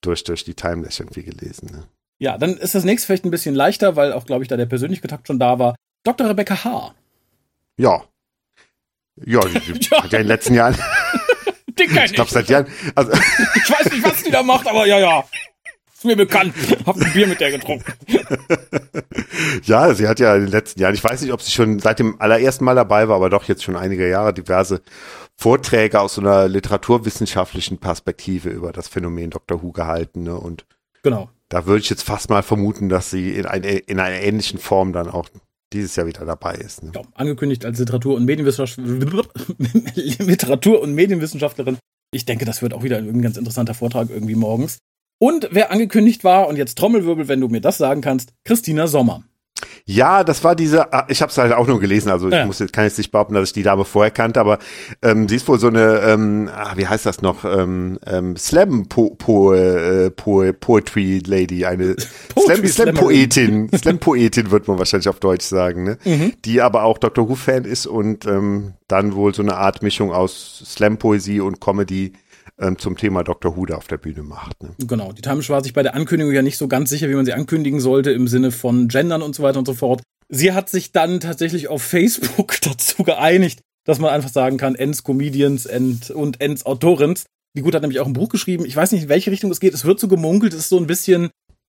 [0.00, 1.68] durch, durch die Timeless irgendwie gelesen.
[1.70, 1.84] Ne?
[2.18, 4.66] Ja, dann ist das nächste vielleicht ein bisschen leichter, weil auch, glaube ich, da der
[4.66, 5.76] persönliche Kontakt schon da war.
[6.04, 6.28] Dr.
[6.28, 6.94] Rebecca H.
[7.76, 8.02] Ja.
[9.26, 10.76] Ja, hat ja in den letzten Jahren,
[11.78, 13.12] Den kenn ich glaube seit Jahren, also
[13.54, 15.24] Ich weiß nicht, was die da macht, aber ja, ja.
[15.94, 16.52] Ist mir bekannt.
[16.84, 17.92] Hab ein Bier mit der getrunken.
[19.64, 21.98] Ja, sie hat ja in den letzten Jahren, ich weiß nicht, ob sie schon seit
[22.00, 24.82] dem allerersten Mal dabei war, aber doch jetzt schon einige Jahre diverse
[25.36, 29.62] Vorträge aus so einer literaturwissenschaftlichen Perspektive über das Phänomen Dr.
[29.62, 30.24] Who gehalten.
[30.24, 30.34] Ne?
[30.34, 30.64] Und
[31.04, 31.30] Genau.
[31.48, 34.92] da würde ich jetzt fast mal vermuten, dass sie in, eine, in einer ähnlichen Form
[34.92, 35.28] dann auch
[35.72, 36.82] dieses Jahr wieder dabei ist.
[36.82, 36.92] Ne?
[36.94, 38.26] Ja, angekündigt als Literatur- und.
[39.96, 41.78] Literatur- und Medienwissenschaftlerin.
[42.14, 44.78] Ich denke, das wird auch wieder ein ganz interessanter Vortrag irgendwie morgens.
[45.18, 49.22] Und wer angekündigt war, und jetzt Trommelwirbel, wenn du mir das sagen kannst, Christina Sommer.
[49.84, 52.46] Ja, das war diese, ah, ich habe es halt auch nur gelesen, also ich Ja.
[52.46, 54.58] muss jetzt, kann jetzt nicht behaupten, dass ich die Dame vorher kannte, aber
[55.02, 58.86] ähm, sie ist wohl so eine, ähm, ah, wie heißt das noch, ähm, ähm, Slam
[58.88, 61.96] po, po, äh, po, Poetry Lady, eine
[62.44, 62.94] Slam, Slam.
[62.94, 65.98] Poetin, Slam Poetin wird man wahrscheinlich auf Deutsch sagen, ne?
[66.04, 66.32] Mhm.
[66.44, 67.28] Die aber auch Dr.
[67.28, 71.60] Who Fan ist und ähm, dann wohl so eine Art Mischung aus Slam Poesie und
[71.60, 72.12] Comedy
[72.60, 73.56] ähm, zum Thema Dr.
[73.56, 74.62] Who da auf der Bühne macht.
[74.62, 74.70] Ne?
[74.78, 77.24] Genau, die Times war sich bei der Ankündigung ja nicht so ganz sicher, wie man
[77.24, 80.02] sie ankündigen sollte, im Sinne von Gendern und so weiter und so fort.
[80.28, 85.04] Sie hat sich dann tatsächlich auf Facebook dazu geeinigt, dass man einfach sagen kann, Ends
[85.04, 87.24] Comedians and, und Ends Autorens.
[87.54, 88.64] Die Gut hat nämlich auch ein Buch geschrieben.
[88.64, 89.74] Ich weiß nicht, in welche Richtung es geht.
[89.74, 91.28] Es wird so gemunkelt, es ist so ein bisschen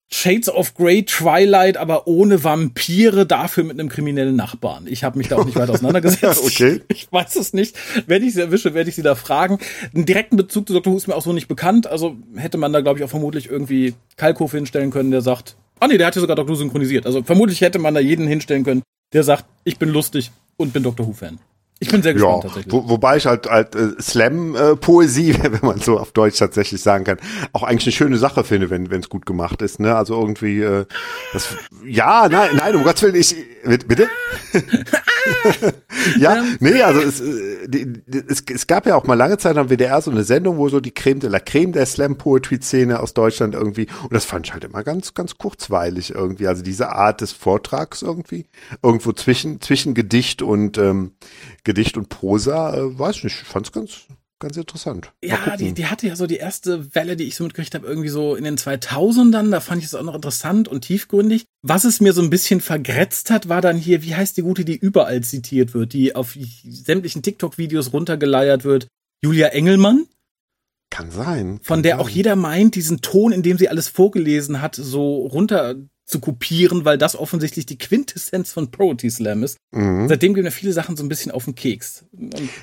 [0.09, 4.87] Shades of Grey Twilight, aber ohne Vampire, dafür mit einem kriminellen Nachbarn.
[4.87, 6.45] Ich habe mich da auch nicht weiter auseinandergesetzt.
[6.45, 6.81] Okay.
[6.88, 7.77] Ich, ich weiß es nicht.
[8.07, 9.59] Wenn ich sie erwische, werde ich sie da fragen.
[9.95, 10.92] Einen direkten Bezug zu Dr.
[10.92, 11.88] Who ist mir auch so nicht bekannt.
[11.88, 15.88] Also hätte man da, glaube ich, auch vermutlich irgendwie Kalkofe hinstellen können, der sagt, ah
[15.88, 16.51] nee, der hat ja sogar Dr.
[16.51, 17.05] Who synchronisiert.
[17.05, 20.85] Also vermutlich hätte man da jeden hinstellen können, der sagt, ich bin lustig und bin
[20.85, 21.07] Dr.
[21.07, 21.40] Who-Fan.
[21.79, 22.73] Ich bin sehr Ja, gespannt tatsächlich.
[22.73, 27.19] wo, wobei ich halt, halt äh, Slam-Poesie, wenn man so auf Deutsch tatsächlich sagen kann,
[27.53, 29.79] auch eigentlich eine schöne Sache finde, wenn es gut gemacht ist.
[29.79, 29.95] Ne?
[29.95, 30.87] Also irgendwie, äh,
[31.35, 31.49] das,
[31.85, 33.87] ja, nein, nein, um Gottes Willen, ich, bitte?
[33.87, 34.09] bitte?
[36.19, 39.57] ja, nee, also es, äh, die, die, es, es gab ja auch mal lange Zeit
[39.59, 43.12] am WDR so eine Sendung, wo so die Creme de la Creme der Slam-Poetry-Szene aus
[43.12, 46.47] Deutschland irgendwie, und das fand ich halt immer ganz, ganz kurzweilig irgendwie.
[46.47, 48.47] Also diese Art des Vortrags irgendwie,
[48.83, 51.12] irgendwo zwischen, zwischen Gedicht und ähm,
[51.67, 54.05] Gedicht und Prosa, äh, weiß nicht, ich fand's ganz,
[54.39, 55.13] ganz interessant.
[55.23, 55.59] Mal Ja, gucken.
[55.59, 58.35] die, die hatte ja so die erste Welle, die ich so mitgekriegt habe, irgendwie so
[58.37, 59.51] in den 2000ern.
[59.51, 61.45] Da fand ich es auch noch interessant und tiefgründig.
[61.63, 64.65] Was es mir so ein bisschen vergrätzt hat, war dann hier, wie heißt die gute,
[64.65, 68.87] die überall zitiert wird, die auf sämtlichen TikTok-Videos runtergeleiert wird?
[69.25, 70.07] Julia Engelmann,
[70.91, 71.59] Kann sein.
[71.63, 72.01] von kann der sein.
[72.01, 75.75] auch jeder meint, diesen Ton, in dem sie alles vorgelesen hat, so runter
[76.07, 79.59] zu kopieren, weil das offensichtlich die Quintessenz von Poetry Slam ist.
[79.73, 80.09] Mhm.
[80.09, 82.05] Seitdem gehen mir viele Sachen so ein bisschen auf den Keks.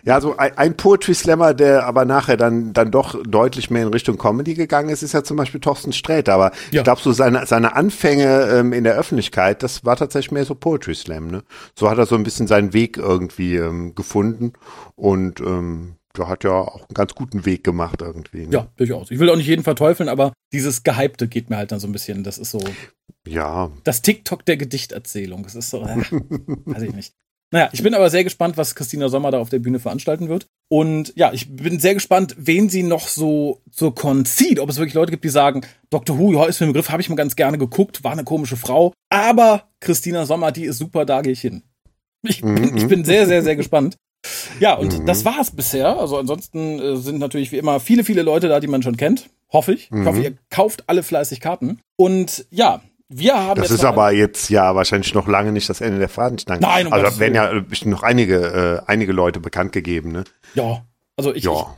[0.05, 3.89] Ja, so ein, ein Poetry Slammer, der aber nachher dann, dann doch deutlich mehr in
[3.89, 6.33] Richtung Comedy gegangen ist, ist ja zum Beispiel Thorsten Sträter.
[6.33, 6.79] Aber ja.
[6.79, 10.55] ich glaube, so seine, seine Anfänge ähm, in der Öffentlichkeit, das war tatsächlich mehr so
[10.55, 11.27] Poetry Slam.
[11.27, 11.43] Ne?
[11.77, 14.53] So hat er so ein bisschen seinen Weg irgendwie ähm, gefunden
[14.95, 18.45] und ähm, der hat ja auch einen ganz guten Weg gemacht irgendwie.
[18.45, 18.53] Ne?
[18.53, 19.11] Ja, durchaus.
[19.11, 21.91] Ich will auch nicht jeden verteufeln, aber dieses Gehypte geht mir halt dann so ein
[21.91, 22.23] bisschen.
[22.23, 22.61] Das ist so.
[23.27, 23.71] Ja.
[23.83, 25.43] Das TikTok der Gedichterzählung.
[25.43, 25.97] Das ist so, äh,
[26.65, 27.13] weiß ich nicht.
[27.53, 30.47] Naja, ich bin aber sehr gespannt, was Christina Sommer da auf der Bühne veranstalten wird.
[30.71, 34.59] Und ja, ich bin sehr gespannt, wen sie noch so zur Con zieht.
[34.59, 36.17] Ob es wirklich Leute gibt, die sagen, Dr.
[36.17, 38.57] Who, ja, ist mir ein Begriff, habe ich mal ganz gerne geguckt, war eine komische
[38.57, 38.91] Frau.
[39.11, 41.61] Aber Christina Sommer, die ist super, da gehe ich hin.
[42.23, 43.97] Ich bin, ich bin sehr, sehr, sehr gespannt.
[44.59, 45.05] Ja, und mhm.
[45.05, 45.99] das war's bisher.
[45.99, 49.29] Also ansonsten äh, sind natürlich wie immer viele, viele Leute da, die man schon kennt.
[49.51, 49.91] Hoffe ich.
[49.91, 50.01] Mhm.
[50.01, 51.79] Ich hoffe, ihr kauft alle fleißig Karten.
[51.95, 53.61] Und ja, wir haben.
[53.61, 56.61] Das ist aber jetzt ja wahrscheinlich noch lange nicht das Ende der Fahnenstange.
[56.61, 57.51] Nein, um Also werden ja
[57.85, 60.23] noch einige, äh, einige Leute bekannt gegeben, ne?
[60.55, 60.83] Ja.
[61.15, 61.75] Also ich, ja.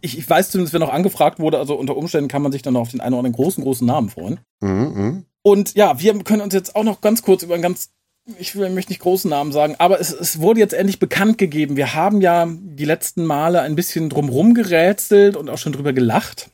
[0.00, 2.62] ich, ich, ich weiß zumindest, wer noch angefragt wurde, also unter Umständen kann man sich
[2.62, 4.40] dann noch auf den einen oder anderen großen, großen Namen freuen.
[4.60, 5.22] Mhm, mh.
[5.42, 7.90] Und ja, wir können uns jetzt auch noch ganz kurz über ein ganz
[8.38, 11.76] ich möchte nicht großen Namen sagen, aber es, es wurde jetzt endlich bekannt gegeben.
[11.76, 16.50] Wir haben ja die letzten Male ein bisschen drumrum gerätselt und auch schon drüber gelacht,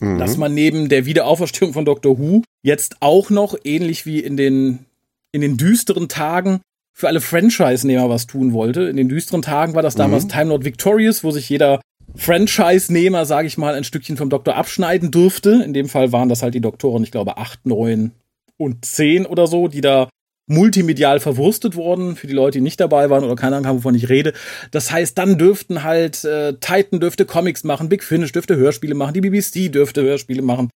[0.00, 0.18] mhm.
[0.18, 4.86] dass man neben der Wiederauferstehung von Doctor Who jetzt auch noch, ähnlich wie in den,
[5.32, 6.60] in den düsteren Tagen,
[6.96, 8.82] für alle Franchise-Nehmer was tun wollte.
[8.82, 10.28] In den düsteren Tagen war das damals mhm.
[10.28, 11.80] Time Lord Victorious, wo sich jeder
[12.14, 15.62] Franchise-Nehmer, sage ich mal, ein Stückchen vom Doktor abschneiden durfte.
[15.64, 18.12] In dem Fall waren das halt die Doktoren, ich glaube, acht, neun
[18.56, 20.08] und zehn oder so, die da
[20.46, 23.94] multimedial verwurstet worden, für die Leute, die nicht dabei waren oder keine Ahnung haben, wovon
[23.94, 24.34] ich rede.
[24.70, 29.14] Das heißt, dann dürften halt, äh, Titan dürfte Comics machen, Big Finish dürfte Hörspiele machen,
[29.14, 30.70] die BBC dürfte Hörspiele machen,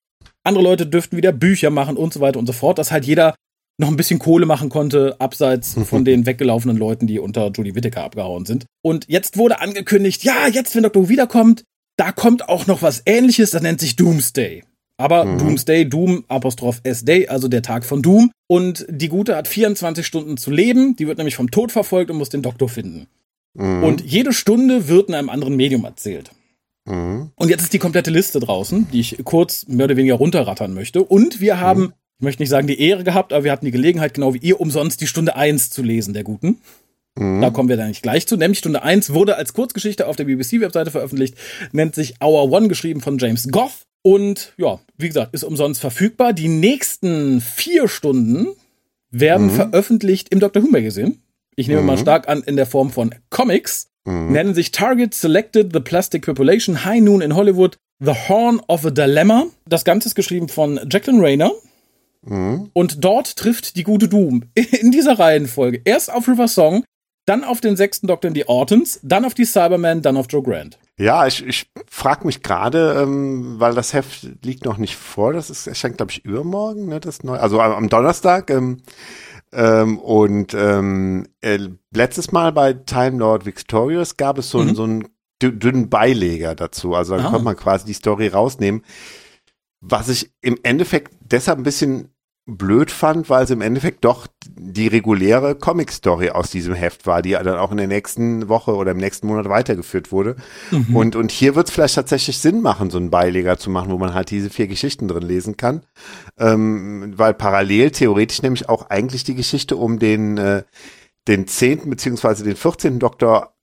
[0.42, 3.34] andere Leute dürften wieder Bücher machen und so weiter und so fort, dass halt jeder
[3.78, 8.04] noch ein bisschen Kohle machen konnte, abseits von den weggelaufenen Leuten, die unter Judy Whittaker
[8.04, 8.66] abgehauen sind.
[8.82, 11.04] Und jetzt wurde angekündigt, ja, jetzt, wenn Dr.
[11.04, 11.64] Who wiederkommt,
[11.96, 14.64] da kommt auch noch was ähnliches, das nennt sich Doomsday.
[14.96, 15.38] Aber mhm.
[15.38, 18.30] Doomsday, Doom, Apostroph S-Day, also der Tag von Doom.
[18.46, 20.96] Und die Gute hat 24 Stunden zu leben.
[20.96, 23.06] Die wird nämlich vom Tod verfolgt und muss den Doktor finden.
[23.54, 23.84] Mhm.
[23.84, 26.30] Und jede Stunde wird in einem anderen Medium erzählt.
[26.86, 27.30] Mhm.
[27.34, 31.02] Und jetzt ist die komplette Liste draußen, die ich kurz mehr oder weniger runterrattern möchte.
[31.02, 31.92] Und wir haben, mhm.
[32.18, 34.60] ich möchte nicht sagen die Ehre gehabt, aber wir hatten die Gelegenheit, genau wie ihr,
[34.60, 36.58] umsonst die Stunde 1 zu lesen, der Guten.
[37.16, 37.40] Mhm.
[37.40, 38.36] Da kommen wir dann nicht gleich zu.
[38.36, 41.36] Nämlich Stunde 1 wurde als Kurzgeschichte auf der BBC-Webseite veröffentlicht,
[41.72, 43.84] nennt sich Hour One, geschrieben von James Goff.
[44.06, 46.34] Und ja, wie gesagt, ist umsonst verfügbar.
[46.34, 48.48] Die nächsten vier Stunden
[49.10, 49.52] werden mhm.
[49.52, 51.14] veröffentlicht im Doctor Who Magazine.
[51.56, 51.86] Ich nehme mhm.
[51.86, 53.88] mal stark an, in der Form von Comics.
[54.04, 54.32] Mhm.
[54.32, 58.90] Nennen sich Target Selected, The Plastic Population, High Noon in Hollywood, The Horn of a
[58.90, 59.46] Dilemma.
[59.66, 61.52] Das Ganze ist geschrieben von Jacqueline Rayner.
[62.26, 62.70] Mhm.
[62.74, 66.84] Und dort trifft die gute Doom in dieser Reihenfolge erst auf River Song,
[67.24, 70.42] dann auf den sechsten Doktor in die Ortons, dann auf die Cybermen, dann auf Joe
[70.42, 70.78] Grant.
[70.96, 75.50] Ja, ich, ich frage mich gerade, ähm, weil das Heft liegt noch nicht vor, das
[75.50, 78.48] ist erscheint, glaube ich, übermorgen, ne, das neu, also am Donnerstag.
[78.50, 78.82] Ähm,
[79.52, 81.58] ähm, und ähm, äh,
[81.92, 84.74] letztes Mal bei Time Lord Victorious gab es so, mhm.
[84.74, 85.08] so einen
[85.42, 86.94] dünnen Beileger dazu.
[86.94, 87.30] Also da ah.
[87.30, 88.82] konnte man quasi die Story rausnehmen.
[89.80, 92.13] Was ich im Endeffekt deshalb ein bisschen
[92.46, 97.30] blöd fand, weil es im Endeffekt doch die reguläre Comic-Story aus diesem Heft war, die
[97.30, 100.36] dann auch in der nächsten Woche oder im nächsten Monat weitergeführt wurde.
[100.70, 100.94] Mhm.
[100.94, 103.96] Und, und hier wird es vielleicht tatsächlich Sinn machen, so einen Beileger zu machen, wo
[103.96, 105.84] man halt diese vier Geschichten drin lesen kann.
[106.38, 110.64] Ähm, weil parallel theoretisch nämlich auch eigentlich die Geschichte um den, äh,
[111.26, 113.53] den zehnten beziehungsweise den vierzehnten Doktor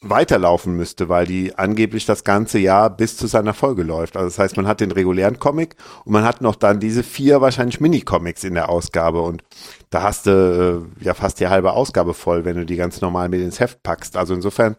[0.00, 4.16] weiterlaufen müsste, weil die angeblich das ganze Jahr bis zu seiner Folge läuft.
[4.16, 7.40] Also das heißt, man hat den regulären Comic und man hat noch dann diese vier
[7.40, 9.42] wahrscheinlich Mini-Comics in der Ausgabe und
[9.90, 13.28] da hast du äh, ja fast die halbe Ausgabe voll, wenn du die ganz normal
[13.28, 14.16] mit ins Heft packst.
[14.16, 14.76] Also insofern,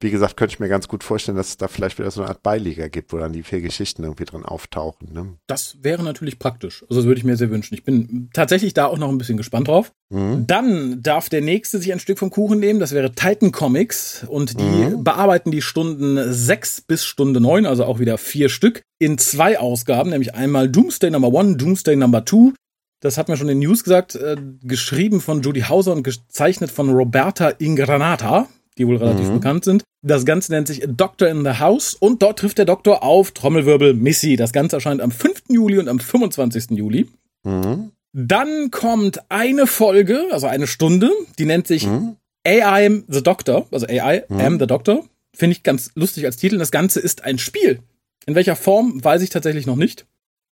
[0.00, 2.30] wie gesagt, könnte ich mir ganz gut vorstellen, dass es da vielleicht wieder so eine
[2.30, 5.12] Art Beiliga gibt, wo dann die vier Geschichten irgendwie drin auftauchen.
[5.12, 5.34] Ne?
[5.46, 6.82] Das wäre natürlich praktisch.
[6.88, 7.74] Also das würde ich mir sehr wünschen.
[7.74, 9.92] Ich bin tatsächlich da auch noch ein bisschen gespannt drauf.
[10.10, 10.46] Mhm.
[10.46, 12.80] Dann darf der nächste sich ein Stück vom Kuchen nehmen.
[12.80, 15.04] Das wäre Titan Comics und die mhm.
[15.04, 20.10] bearbeiten die Stunden sechs bis Stunde neun, also auch wieder vier Stück in zwei Ausgaben,
[20.10, 22.52] nämlich einmal Doomsday Number One, Doomsday Number Two
[23.00, 26.70] das hat mir schon in den News gesagt, äh, geschrieben von Judy Hauser und gezeichnet
[26.70, 29.34] von Roberta Ingranata, die wohl relativ mhm.
[29.34, 29.84] bekannt sind.
[30.02, 33.94] Das Ganze nennt sich Doctor in the House und dort trifft der Doktor auf Trommelwirbel
[33.94, 34.36] Missy.
[34.36, 35.44] Das Ganze erscheint am 5.
[35.48, 36.70] Juli und am 25.
[36.70, 37.08] Juli.
[37.44, 37.90] Mhm.
[38.12, 42.16] Dann kommt eine Folge, also eine Stunde, die nennt sich mhm.
[42.46, 44.40] AI the Doctor, also AI mhm.
[44.40, 45.04] am the Doctor.
[45.36, 46.58] Finde ich ganz lustig als Titel.
[46.58, 47.80] Das Ganze ist ein Spiel.
[48.26, 50.06] In welcher Form, weiß ich tatsächlich noch nicht.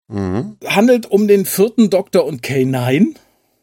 [0.07, 0.57] Mhm.
[0.65, 3.15] Handelt um den vierten Doktor und K9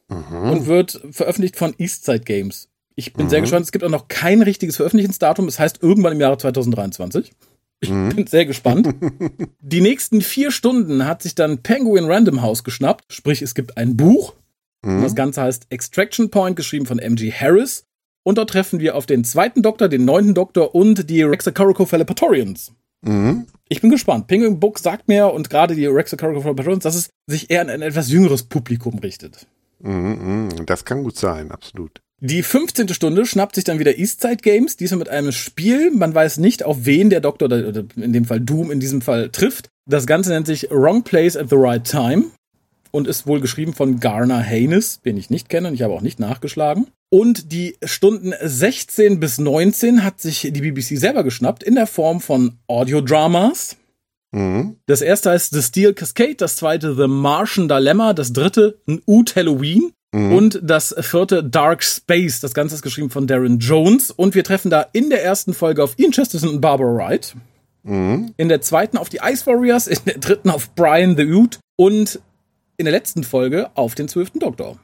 [0.09, 0.50] mhm.
[0.50, 2.68] und wird veröffentlicht von Eastside Games.
[2.96, 3.30] Ich bin mhm.
[3.30, 3.64] sehr gespannt.
[3.64, 5.48] Es gibt auch noch kein richtiges Veröffentlichungsdatum.
[5.48, 7.33] Es das heißt irgendwann im Jahre 2023.
[7.80, 8.11] Ich mhm.
[8.11, 8.94] bin sehr gespannt.
[9.61, 13.12] Die nächsten vier Stunden hat sich dann Penguin Random House geschnappt.
[13.12, 14.35] Sprich, es gibt ein Buch.
[14.83, 15.02] Mhm.
[15.02, 17.33] Das Ganze heißt Extraction Point, geschrieben von M.G.
[17.33, 17.87] Harris.
[18.22, 22.72] Und dort treffen wir auf den zweiten Doktor, den neunten Doktor und die Rexacoricophalapatorians.
[23.02, 23.46] Mhm.
[23.68, 24.27] Ich bin gespannt.
[24.27, 28.11] Penguin Book sagt mir und gerade die Rexacoricophalapatorians, dass es sich eher an ein etwas
[28.11, 29.46] jüngeres Publikum richtet.
[29.81, 30.66] Mhm, mhm.
[30.66, 32.00] das kann gut sein, absolut.
[32.20, 32.88] Die 15.
[32.88, 35.90] Stunde schnappt sich dann wieder Eastside Games, diesmal mit einem Spiel.
[35.90, 39.31] Man weiß nicht, auf wen der Doktor, oder in dem Fall Doom in diesem Fall,
[39.31, 39.68] trifft.
[39.87, 42.31] Das Ganze nennt sich Wrong Place at the Right Time
[42.94, 46.00] und ist wohl geschrieben von Garner Haynes, den ich nicht kenne und ich habe auch
[46.00, 46.87] nicht nachgeschlagen.
[47.11, 52.20] Und die Stunden 16 bis 19 hat sich die BBC selber geschnappt in der Form
[52.20, 53.76] von Audiodramas.
[54.33, 54.76] Mhm.
[54.87, 59.37] Das erste heißt The Steel Cascade, das zweite The Martian Dilemma, das dritte ein Oot
[59.37, 60.33] Halloween Mhm.
[60.33, 62.38] Und das vierte Dark Space.
[62.38, 64.12] Das Ganze ist geschrieben von Darren Jones.
[64.12, 67.35] Und wir treffen da in der ersten Folge auf Ian Chesterton und Barbara Wright.
[67.83, 68.33] Mhm.
[68.37, 69.88] In der zweiten auf die Ice Warriors.
[69.88, 71.59] In der dritten auf Brian the Oot.
[71.76, 72.20] Und
[72.76, 74.78] in der letzten Folge auf den zwölften Doktor.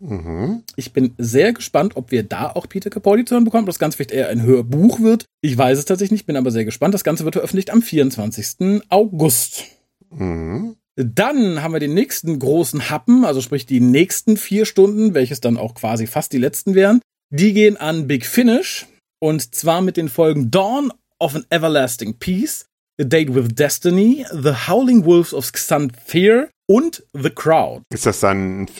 [0.00, 0.62] Mhm.
[0.76, 3.78] Ich bin sehr gespannt, ob wir da auch Peter Capaldi zu hören bekommen, ob das
[3.78, 5.24] Ganze vielleicht eher ein Hörbuch wird.
[5.40, 6.94] Ich weiß es tatsächlich nicht, bin aber sehr gespannt.
[6.94, 8.82] Das Ganze wird veröffentlicht am 24.
[8.88, 9.64] August.
[10.10, 10.76] Mhm.
[10.96, 15.56] Dann haben wir den nächsten großen Happen, also sprich die nächsten vier Stunden, welches dann
[15.56, 17.00] auch quasi fast die letzten wären.
[17.30, 18.86] Die gehen an Big Finish
[19.20, 22.66] und zwar mit den Folgen Dawn of an Everlasting Peace,
[23.00, 27.82] A Date with Destiny, The Howling Wolves of Xanthir und The Crowd.
[27.92, 28.70] Ist das dann ein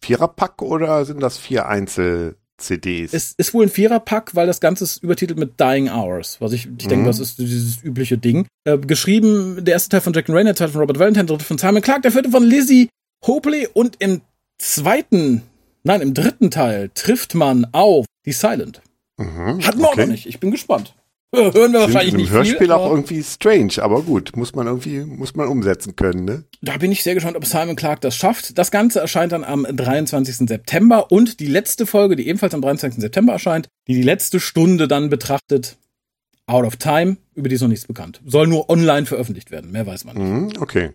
[0.00, 2.36] Viererpack oder sind das vier Einzel?
[2.56, 3.12] CDs.
[3.12, 6.40] Es ist wohl ein Viererpack, weil das Ganze ist übertitelt mit Dying Hours.
[6.40, 6.88] Was ich, ich mhm.
[6.88, 8.46] denke, das ist dieses übliche Ding.
[8.64, 11.36] Äh, geschrieben, der erste Teil von Jack and Rainer, der zweite von Robert Valentine, der
[11.36, 12.88] dritte von Simon Clark, der vierte von Lizzie
[13.26, 14.20] Hopley und im
[14.58, 15.42] zweiten,
[15.82, 18.82] nein, im dritten Teil trifft man auf die Silent.
[19.16, 20.02] Mhm, Hatten wir okay.
[20.02, 20.26] auch noch nicht.
[20.26, 20.94] Ich bin gespannt.
[21.32, 22.28] Hören wir wahrscheinlich nicht.
[22.28, 26.24] Im Hörspiel viel, auch irgendwie strange, aber gut, muss man irgendwie, muss man umsetzen können,
[26.24, 26.44] ne?
[26.62, 28.56] Da bin ich sehr gespannt, ob Simon Clark das schafft.
[28.56, 30.48] Das Ganze erscheint dann am 23.
[30.48, 33.00] September und die letzte Folge, die ebenfalls am 23.
[33.00, 35.76] September erscheint, die die letzte Stunde dann betrachtet,
[36.46, 38.20] Out of Time, über die ist noch nichts bekannt.
[38.26, 40.56] Soll nur online veröffentlicht werden, mehr weiß man nicht.
[40.56, 40.90] Mhm, okay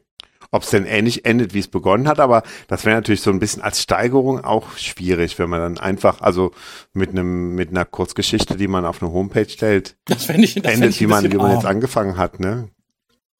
[0.52, 3.40] ob es denn ähnlich endet, wie es begonnen hat, aber das wäre natürlich so ein
[3.40, 6.52] bisschen als Steigerung auch schwierig, wenn man dann einfach, also
[6.94, 10.92] mit einem, mit einer Kurzgeschichte, die man auf eine Homepage stellt, das ich, das endet,
[10.92, 12.70] ich wie man, wie man jetzt angefangen hat, ne?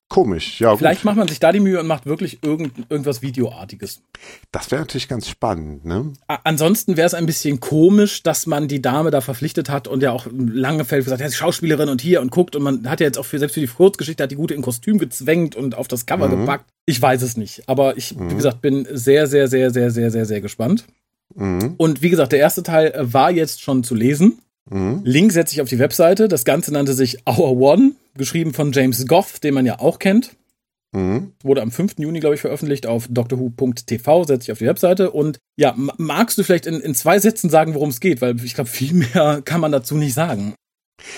[0.10, 0.76] Komisch, ja.
[0.76, 1.06] Vielleicht gut.
[1.06, 4.02] macht man sich da die Mühe und macht wirklich irgend, irgendwas Videoartiges.
[4.52, 6.12] Das wäre natürlich ganz spannend, ne?
[6.44, 10.12] ansonsten wäre es ein bisschen komisch, dass man die Dame da verpflichtet hat und ja
[10.12, 13.06] auch lange Feld gesagt, ja, sie Schauspielerin und hier und guckt und man hat ja
[13.06, 15.88] jetzt auch für, selbst für die Kurzgeschichte hat die gute in Kostüm gezwängt und auf
[15.88, 16.42] das Cover mhm.
[16.42, 16.66] gepackt.
[16.88, 18.32] Ich weiß es nicht, aber ich, mhm.
[18.32, 20.86] wie gesagt, bin sehr, sehr, sehr, sehr, sehr, sehr, sehr gespannt.
[21.36, 21.76] Mhm.
[21.78, 24.40] Und wie gesagt, der erste Teil war jetzt schon zu lesen.
[24.70, 25.02] Mhm.
[25.04, 26.28] Link setze ich auf die Webseite.
[26.28, 30.36] Das Ganze nannte sich Hour One, geschrieben von James Goff, den man ja auch kennt.
[30.92, 31.34] Mhm.
[31.44, 31.96] Wurde am 5.
[31.98, 35.12] Juni, glaube ich, veröffentlicht auf doctorwho.tv, setze ich auf die Webseite.
[35.12, 38.22] Und ja, magst du vielleicht in, in zwei Sätzen sagen, worum es geht?
[38.22, 40.54] Weil ich glaube, viel mehr kann man dazu nicht sagen.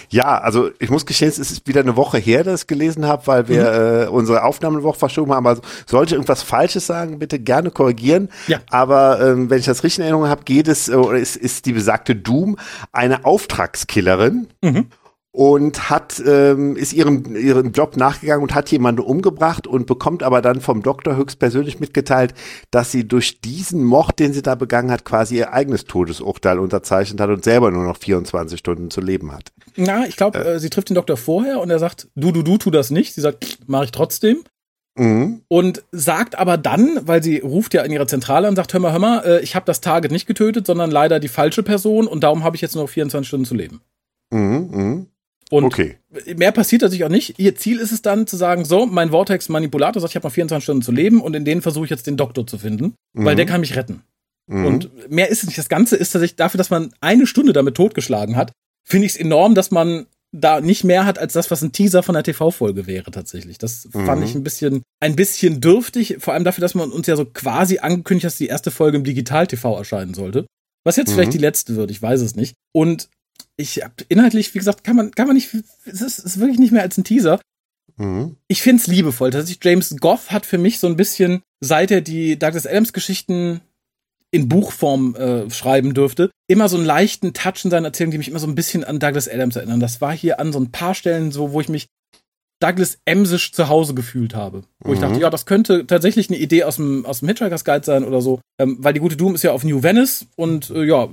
[0.09, 3.25] Ja, also ich muss gestehen, es ist wieder eine Woche her, dass ich gelesen habe,
[3.25, 4.03] weil wir mhm.
[4.03, 5.47] äh, unsere Aufnahmewoche verschoben haben.
[5.47, 8.29] Also sollte irgendwas Falsches sagen, bitte gerne korrigieren.
[8.47, 8.59] Ja.
[8.69, 11.73] Aber ähm, wenn ich das richtig in Erinnerung habe, geht es, äh, ist, ist die
[11.73, 12.57] besagte Doom
[12.91, 14.47] eine Auftragskillerin.
[14.61, 14.87] Mhm
[15.33, 20.41] und hat ähm, ist ihrem ihrem Job nachgegangen und hat jemanden umgebracht und bekommt aber
[20.41, 22.33] dann vom Doktor höchstpersönlich mitgeteilt,
[22.69, 27.21] dass sie durch diesen Mord, den sie da begangen hat, quasi ihr eigenes Todesurteil unterzeichnet
[27.21, 29.53] hat und selber nur noch 24 Stunden zu leben hat.
[29.77, 32.57] Na, ich glaube, äh, sie trifft den Doktor vorher und er sagt, du du du
[32.57, 33.13] tu das nicht.
[33.13, 34.43] Sie sagt, mache ich trotzdem.
[34.97, 35.43] Mhm.
[35.47, 38.91] Und sagt aber dann, weil sie ruft ja in ihrer Zentrale und sagt, hör mal,
[38.91, 42.25] hör mal, äh, ich habe das Target nicht getötet, sondern leider die falsche Person und
[42.25, 43.79] darum habe ich jetzt nur noch 24 Stunden zu leben.
[44.31, 45.05] Mhm, mh.
[45.51, 45.97] Und okay.
[46.37, 47.37] mehr passiert natürlich auch nicht.
[47.37, 50.63] Ihr Ziel ist es dann zu sagen, so, mein Vortex-Manipulator sagt, ich habe noch 24
[50.63, 53.25] Stunden zu leben und in denen versuche ich jetzt den Doktor zu finden, mhm.
[53.25, 54.01] weil der kann mich retten.
[54.47, 54.65] Mhm.
[54.65, 55.57] Und mehr ist es nicht.
[55.57, 58.53] Das Ganze ist tatsächlich dafür, dass man eine Stunde damit totgeschlagen hat,
[58.87, 62.01] finde ich es enorm, dass man da nicht mehr hat als das, was ein Teaser
[62.01, 63.57] von der TV-Folge wäre tatsächlich.
[63.57, 64.05] Das mhm.
[64.05, 67.25] fand ich ein bisschen, ein bisschen dürftig, vor allem dafür, dass man uns ja so
[67.25, 70.45] quasi angekündigt hat, dass die erste Folge im Digital-TV erscheinen sollte.
[70.85, 71.15] Was jetzt mhm.
[71.15, 72.55] vielleicht die letzte wird, ich weiß es nicht.
[72.73, 73.09] Und
[73.61, 75.53] ich hab inhaltlich, wie gesagt, kann man, kann man nicht,
[75.85, 77.39] es ist, ist wirklich nicht mehr als ein Teaser.
[77.97, 78.35] Mhm.
[78.47, 79.31] Ich find's liebevoll.
[79.31, 83.61] Tatsächlich, James Goff hat für mich so ein bisschen, seit er die Douglas Adams Geschichten
[84.31, 88.29] in Buchform äh, schreiben dürfte, immer so einen leichten Touch in seinen Erzählungen, die mich
[88.29, 89.81] immer so ein bisschen an Douglas Adams erinnern.
[89.81, 91.87] Das war hier an so ein paar Stellen so, wo ich mich
[92.61, 94.63] Douglas Emsisch zu Hause gefühlt habe.
[94.79, 94.93] Wo Mhm.
[94.93, 98.03] ich dachte, ja, das könnte tatsächlich eine Idee aus dem, aus dem Hitchhiker's Guide sein
[98.05, 98.39] oder so.
[98.59, 101.09] Ähm, weil die gute Doom ist ja auf New Venice und äh, ja,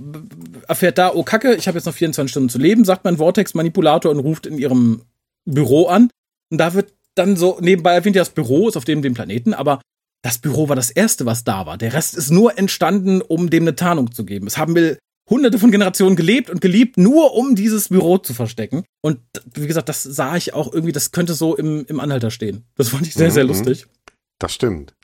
[0.68, 4.10] erfährt da, oh Kacke, ich habe jetzt noch 24 Stunden zu leben, sagt mein Vortex-Manipulator
[4.10, 5.02] und ruft in ihrem
[5.44, 6.10] Büro an.
[6.50, 9.54] Und da wird dann so, nebenbei erwähnt ja das Büro, ist auf dem, dem Planeten,
[9.54, 9.80] aber
[10.22, 11.78] das Büro war das erste, was da war.
[11.78, 14.46] Der Rest ist nur entstanden, um dem eine Tarnung zu geben.
[14.46, 14.98] Es haben will
[15.30, 18.84] hunderte von Generationen gelebt und geliebt, nur um dieses Büro zu verstecken.
[19.02, 19.18] Und
[19.54, 22.64] wie gesagt, das sah ich auch irgendwie, das könnte so im, im Anhalter stehen.
[22.76, 23.48] Das fand ich sehr, sehr Mhm.
[23.50, 23.86] lustig.
[24.38, 24.94] Das stimmt.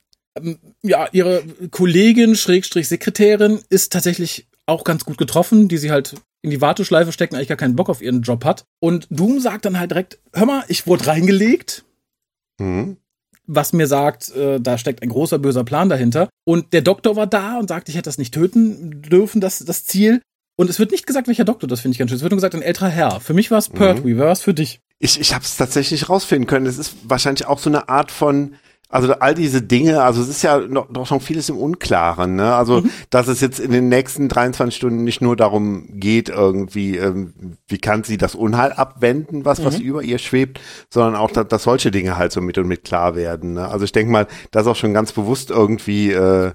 [0.82, 6.50] Ja, ihre Kollegin, Schrägstrich Sekretärin, ist tatsächlich auch ganz gut getroffen, die sie halt in
[6.50, 8.64] die Warteschleife stecken, eigentlich gar keinen Bock auf ihren Job hat.
[8.80, 11.84] Und Doom sagt dann halt direkt, hör mal, ich wurde reingelegt,
[12.60, 12.96] Mhm.
[13.46, 16.28] Was mir sagt, äh, da steckt ein großer böser Plan dahinter.
[16.44, 19.84] Und der Doktor war da und sagt, ich hätte das nicht töten dürfen, das, das
[19.84, 20.20] Ziel.
[20.56, 22.16] Und es wird nicht gesagt, welcher Doktor, das finde ich ganz schön.
[22.16, 23.20] Es wird nur gesagt, ein älterer Herr.
[23.20, 24.80] Für mich war es Pertwee, wer war es für dich?
[25.00, 26.66] Ich, ich habe es tatsächlich rausfinden können.
[26.66, 28.54] Es ist wahrscheinlich auch so eine Art von,
[28.94, 32.54] also all diese Dinge, also es ist ja noch, noch schon vieles im Unklaren, ne?
[32.54, 32.90] Also, Mhm.
[33.10, 37.78] dass es jetzt in den nächsten 23 Stunden nicht nur darum geht, irgendwie, ähm, wie
[37.78, 39.84] kann sie das Unheil abwenden, was, was Mhm.
[39.84, 43.16] über ihr schwebt, sondern auch, dass, dass solche Dinge halt so mit und mit klar
[43.16, 43.54] werden.
[43.54, 43.68] Ne?
[43.68, 46.52] Also ich denke mal, das ist auch schon ganz bewusst irgendwie, äh,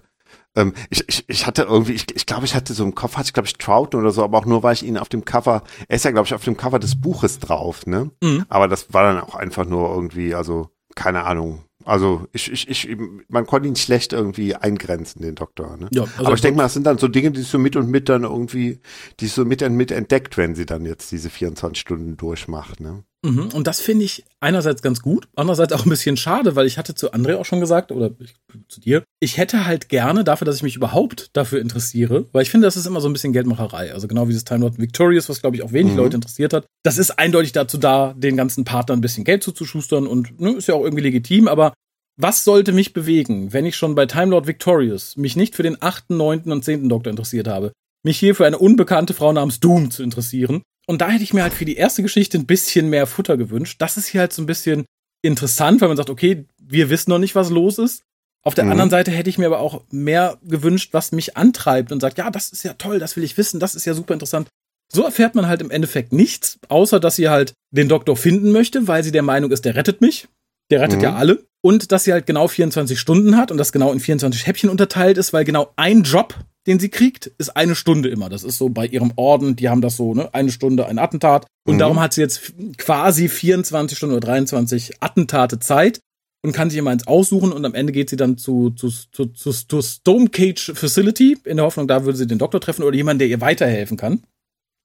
[0.56, 3.28] ähm, ich, ich, ich hatte irgendwie, ich, ich glaube, ich hatte so im Kopf, hatte
[3.28, 5.62] ich glaube ich Troughton oder so, aber auch nur, weil ich ihn auf dem Cover,
[5.88, 8.10] er ist ja glaube ich auf dem Cover des Buches drauf, ne?
[8.24, 8.46] Mhm.
[8.50, 11.64] Aber das war dann auch einfach nur irgendwie, also keine Ahnung.
[11.90, 12.98] Also ich, ich, ich,
[13.30, 15.76] man konnte ihn schlecht irgendwie eingrenzen, den Doktor.
[15.76, 15.88] Ne?
[15.92, 17.90] Ja, also Aber ich denke mal, das sind dann so Dinge, die so mit und
[17.90, 18.80] mit dann irgendwie,
[19.20, 22.80] die so mit und mit entdeckt, wenn sie dann jetzt diese 24 Stunden durchmacht.
[22.80, 23.04] Ne?
[23.22, 23.50] Mhm.
[23.54, 26.96] Und das finde ich einerseits ganz gut, andererseits auch ein bisschen schade, weil ich hatte
[26.96, 28.36] zu André auch schon gesagt, oder ich,
[28.70, 32.50] zu dir, ich hätte halt gerne dafür, dass ich mich überhaupt dafür interessiere, weil ich
[32.50, 33.94] finde, das ist immer so ein bisschen Geldmacherei.
[33.94, 35.98] Also genau wie das Time Lord Victorious, was glaube ich auch wenig Mhm.
[36.00, 36.66] Leute interessiert hat.
[36.84, 40.68] Das ist eindeutig dazu da, den ganzen Partnern ein bisschen Geld zuzuschustern und ne, ist
[40.68, 41.74] ja auch irgendwie legitim, aber
[42.16, 45.78] was sollte mich bewegen, wenn ich schon bei Time Lord Victorious mich nicht für den
[45.82, 46.52] 8., 9.
[46.52, 46.88] und 10.
[46.90, 47.72] Doktor interessiert habe,
[48.04, 50.62] mich hier für eine unbekannte Frau namens Doom zu interessieren?
[50.90, 53.80] Und da hätte ich mir halt für die erste Geschichte ein bisschen mehr Futter gewünscht.
[53.80, 54.86] Das ist hier halt so ein bisschen
[55.22, 58.02] interessant, weil man sagt, okay, wir wissen noch nicht, was los ist.
[58.44, 58.72] Auf der Mhm.
[58.72, 62.32] anderen Seite hätte ich mir aber auch mehr gewünscht, was mich antreibt und sagt, ja,
[62.32, 64.48] das ist ja toll, das will ich wissen, das ist ja super interessant.
[64.92, 68.88] So erfährt man halt im Endeffekt nichts, außer dass sie halt den Doktor finden möchte,
[68.88, 70.28] weil sie der Meinung ist, der rettet mich.
[70.72, 71.04] Der rettet Mhm.
[71.04, 71.44] ja alle.
[71.62, 75.18] Und dass sie halt genau 24 Stunden hat und das genau in 24 Häppchen unterteilt
[75.18, 76.36] ist, weil genau ein Job,
[76.68, 78.30] den sie kriegt, ist eine Stunde immer.
[78.30, 80.34] Das ist so bei ihrem Orden, die haben das so, ne?
[80.34, 81.48] Eine Stunde, ein Attentat.
[81.68, 81.80] Und Mhm.
[81.80, 86.00] darum hat sie jetzt quasi 24 Stunden oder 23 Attentate Zeit
[86.46, 89.26] und kann sich immer eins aussuchen und am Ende geht sie dann zu, zu, zu,
[89.26, 92.96] zu, zu Stone Cage Facility in der Hoffnung, da würde sie den Doktor treffen oder
[92.96, 94.24] jemanden, der ihr weiterhelfen kann.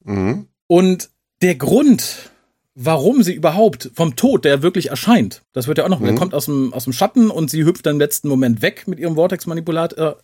[0.04, 0.48] Mhm.
[0.66, 1.10] Und
[1.42, 2.30] der Grund,
[2.74, 6.06] warum sie überhaupt vom Tod, der wirklich erscheint, das wird ja auch noch, Mhm.
[6.06, 8.88] er kommt aus dem, aus dem Schatten und sie hüpft dann im letzten Moment weg
[8.88, 9.92] mit ihrem Vortex-Manipulat.
[9.98, 10.14] Äh,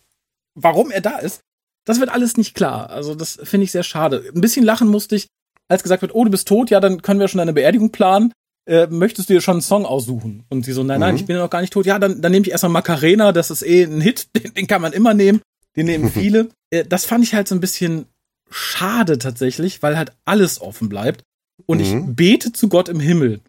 [0.55, 1.41] warum er da ist,
[1.85, 2.89] das wird alles nicht klar.
[2.89, 4.23] Also das finde ich sehr schade.
[4.35, 5.27] Ein bisschen lachen musste ich,
[5.67, 8.33] als gesagt wird, oh, du bist tot, ja, dann können wir schon eine Beerdigung planen.
[8.67, 10.43] Äh, möchtest du dir schon einen Song aussuchen?
[10.49, 11.19] Und sie so, nein, nein, Mhm.
[11.21, 11.85] ich bin ja noch gar nicht tot.
[11.85, 14.81] Ja, dann, dann nehme ich erstmal Macarena, das ist eh ein Hit, den, den kann
[14.81, 15.41] man immer nehmen.
[15.77, 16.49] Den nehmen viele.
[16.69, 18.05] äh, das fand ich halt so ein bisschen
[18.49, 21.23] schade tatsächlich, weil halt alles offen bleibt.
[21.65, 22.15] Und ich Mhm.
[22.15, 23.41] bete zu Gott im Himmel,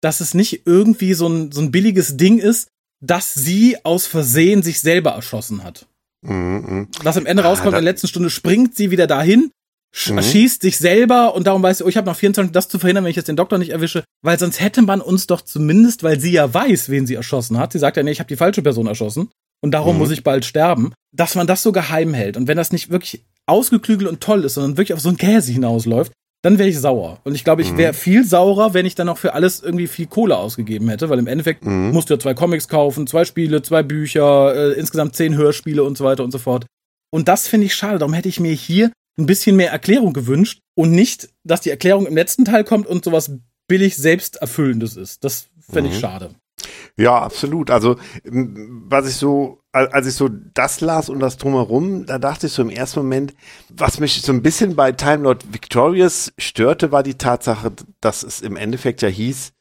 [0.00, 2.68] dass es nicht irgendwie so ein, so ein billiges Ding ist,
[3.02, 5.86] dass sie aus Versehen sich selber erschossen hat.
[6.22, 6.34] Mhm.
[6.68, 6.88] Mhm.
[7.02, 9.50] Was am Ende Ah, rauskommt, da- in der letzten Stunde springt sie wieder dahin,
[9.94, 10.18] sch- Mhm.
[10.18, 13.04] erschießt sich selber und darum weiß sie, oh, ich habe noch 24 das zu verhindern,
[13.04, 16.20] wenn ich jetzt den Doktor nicht erwische, weil sonst hätte man uns doch zumindest, weil
[16.20, 18.62] sie ja weiß, wen sie erschossen hat, sie sagt ja, nee, ich habe die falsche
[18.62, 19.30] Person erschossen
[19.62, 19.98] und darum Mhm.
[20.00, 23.24] muss ich bald sterben, dass man das so geheim hält und wenn das nicht wirklich
[23.46, 27.20] ausgeklügelt und toll ist, sondern wirklich auf so ein Käse hinausläuft, dann wäre ich sauer.
[27.24, 27.78] Und ich glaube, ich Mhm.
[27.78, 31.18] wäre viel saurer, wenn ich dann noch für alles irgendwie viel Kohle ausgegeben hätte, weil
[31.18, 31.90] im Endeffekt Mhm.
[31.92, 35.98] musst du ja zwei Comics kaufen, zwei Spiele, zwei Bücher, äh, insgesamt zehn Hörspiele und
[35.98, 36.64] so weiter und so fort.
[37.12, 37.98] Und das finde ich schade.
[37.98, 42.06] Darum hätte ich mir hier ein bisschen mehr Erklärung gewünscht und nicht, dass die Erklärung
[42.06, 43.30] im letzten Teil kommt und sowas
[43.68, 45.24] billig selbsterfüllendes ist.
[45.24, 46.00] Das fände ich Mhm.
[46.00, 46.30] schade.
[47.00, 47.70] Ja, absolut.
[47.70, 52.46] Also, was ich so, al- als ich so das las und das drumherum, da dachte
[52.46, 53.34] ich so im ersten Moment,
[53.70, 58.42] was mich so ein bisschen bei Time Lord Victorious störte, war die Tatsache, dass es
[58.42, 59.52] im Endeffekt ja hieß,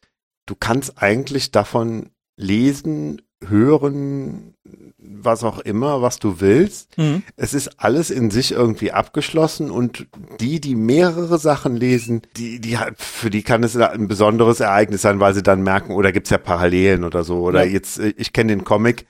[0.47, 4.53] du kannst eigentlich davon lesen, hören,
[4.97, 6.97] was auch immer, was du willst.
[6.97, 7.23] Mhm.
[7.35, 10.07] Es ist alles in sich irgendwie abgeschlossen und
[10.39, 15.19] die, die mehrere Sachen lesen, die, die für die kann es ein besonderes Ereignis sein,
[15.19, 17.39] weil sie dann merken, oder gibt's ja Parallelen oder so.
[17.41, 17.71] Oder Ja.
[17.71, 19.05] jetzt, äh, ich kenne den Comic,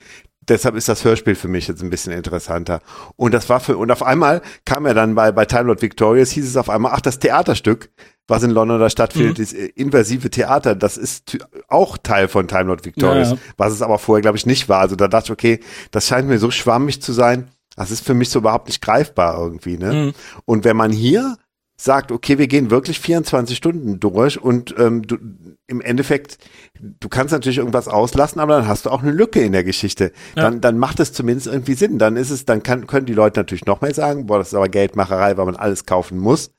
[0.49, 2.81] deshalb ist das Hörspiel für mich jetzt ein bisschen interessanter.
[3.15, 6.31] Und das war für, und auf einmal kam er dann bei, bei Time Lord Victorious,
[6.31, 7.89] hieß es auf einmal, ach, das Theaterstück,
[8.27, 9.43] was in London da stattfindet, mhm.
[9.43, 11.37] ist inversive Theater, das ist
[11.67, 13.41] auch Teil von Time Lord Victorious, ja, ja.
[13.57, 14.81] was es aber vorher, glaube ich, nicht war.
[14.81, 15.59] Also da dachte ich, okay,
[15.91, 19.39] das scheint mir so schwammig zu sein, das ist für mich so überhaupt nicht greifbar
[19.39, 19.93] irgendwie, ne?
[19.93, 20.13] Mhm.
[20.45, 21.37] Und wenn man hier
[21.81, 25.17] sagt, okay, wir gehen wirklich 24 Stunden durch und ähm, du,
[25.65, 26.37] im Endeffekt,
[26.81, 30.11] du kannst natürlich irgendwas auslassen, aber dann hast du auch eine Lücke in der Geschichte.
[30.35, 30.43] Ja.
[30.43, 31.97] Dann, dann macht es zumindest irgendwie Sinn.
[31.97, 34.55] Dann ist es, dann kann, können die Leute natürlich noch mehr sagen, boah, das ist
[34.55, 36.51] aber Geldmacherei, weil man alles kaufen muss.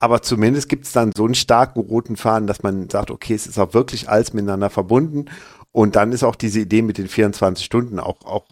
[0.00, 3.46] Aber zumindest gibt es dann so einen starken roten Faden, dass man sagt, okay, es
[3.46, 5.26] ist auch wirklich alles miteinander verbunden.
[5.70, 8.46] Und dann ist auch diese Idee mit den 24 Stunden auch, auch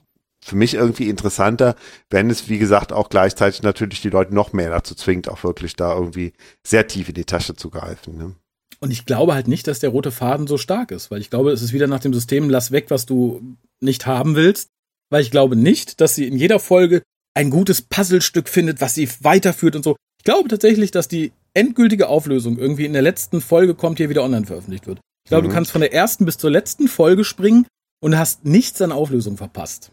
[0.45, 1.77] für mich irgendwie interessanter,
[2.11, 5.77] wenn es, wie gesagt, auch gleichzeitig natürlich die Leute noch mehr dazu zwingt, auch wirklich
[5.77, 6.33] da irgendwie
[6.67, 8.19] sehr tief in die Tasche zu greifen.
[8.19, 8.35] Ne?
[8.81, 11.53] Und ich glaube halt nicht, dass der rote Faden so stark ist, weil ich glaube,
[11.53, 14.69] es ist wieder nach dem System, lass weg, was du nicht haben willst,
[15.11, 17.03] weil ich glaube nicht, dass sie in jeder Folge
[17.35, 19.97] ein gutes Puzzlestück findet, was sie weiterführt und so.
[20.19, 24.25] Ich glaube tatsächlich, dass die endgültige Auflösung irgendwie in der letzten Folge kommt, hier wieder
[24.25, 24.99] online veröffentlicht wird.
[25.25, 25.51] Ich glaube, mhm.
[25.51, 27.67] du kannst von der ersten bis zur letzten Folge springen
[28.01, 29.93] und hast nichts an Auflösung verpasst.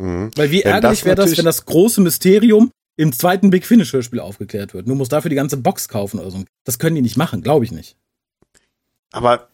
[0.00, 0.30] Mhm.
[0.34, 4.74] Weil wie ärgerlich wäre das, wenn das große Mysterium im zweiten Big Finish Hörspiel aufgeklärt
[4.74, 4.88] wird.
[4.88, 6.44] Du musst dafür die ganze Box kaufen oder so.
[6.64, 7.96] Das können die nicht machen, glaube ich nicht.
[9.12, 9.48] Aber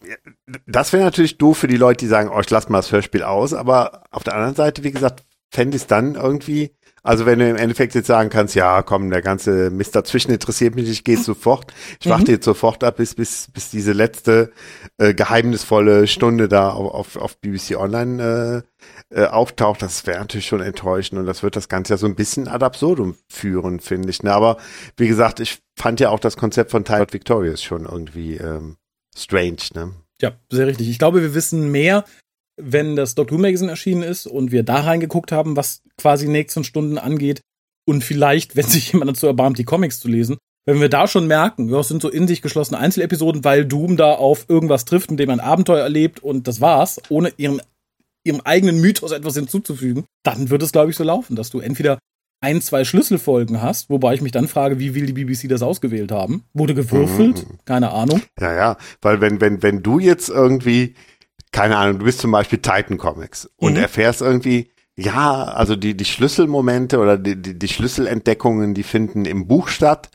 [0.65, 3.23] das wäre natürlich doof für die Leute, die sagen, oh, ich lasse mal das Hörspiel
[3.23, 3.53] aus.
[3.53, 6.71] Aber auf der anderen Seite, wie gesagt, fände ich es dann irgendwie
[7.07, 10.75] also wenn du im Endeffekt jetzt sagen kannst, ja, komm, der ganze Mist dazwischen interessiert
[10.75, 11.73] mich, ich gehe sofort.
[12.01, 12.09] Ich mhm.
[12.09, 14.51] warte jetzt sofort ab, bis, bis, bis diese letzte
[14.97, 18.63] äh, geheimnisvolle Stunde da auf, auf BBC Online
[19.09, 19.81] äh, äh, auftaucht.
[19.81, 22.65] Das wäre natürlich schon enttäuschend und das wird das Ganze ja so ein bisschen ad
[22.65, 24.21] absurdum führen, finde ich.
[24.21, 24.33] Ne?
[24.33, 24.57] Aber
[24.97, 28.75] wie gesagt, ich fand ja auch das Konzept von Tide Victorious schon irgendwie ähm,
[29.15, 29.63] strange.
[29.73, 29.93] Ne?
[30.21, 30.89] Ja, sehr richtig.
[30.89, 32.03] Ich glaube, wir wissen mehr
[32.57, 36.63] wenn das Doctor Who Magazine erschienen ist und wir da reingeguckt haben, was quasi nächsten
[36.63, 37.41] Stunden angeht
[37.87, 41.27] und vielleicht, wenn sich jemand dazu erbarmt, die Comics zu lesen, wenn wir da schon
[41.27, 45.09] merken, ja, es sind so in sich geschlossene Einzelepisoden, weil Doom da auf irgendwas trifft,
[45.09, 47.61] mit dem ein Abenteuer erlebt und das war's, ohne ihrem,
[48.25, 51.99] ihrem eigenen Mythos etwas hinzuzufügen, dann wird es, glaube ich, so laufen, dass du entweder
[52.41, 56.11] ein, zwei Schlüsselfolgen hast, wobei ich mich dann frage, wie will die BBC das ausgewählt
[56.11, 56.43] haben?
[56.53, 57.47] Wurde gewürfelt?
[57.47, 57.59] Mhm.
[57.65, 58.21] Keine Ahnung.
[58.39, 60.95] Ja, ja, weil wenn, wenn, wenn du jetzt irgendwie
[61.51, 63.79] keine Ahnung, du bist zum Beispiel Titan Comics und mhm.
[63.79, 69.47] erfährst irgendwie, ja, also die, die Schlüsselmomente oder die, die, die Schlüsselentdeckungen, die finden im
[69.47, 70.09] Buch statt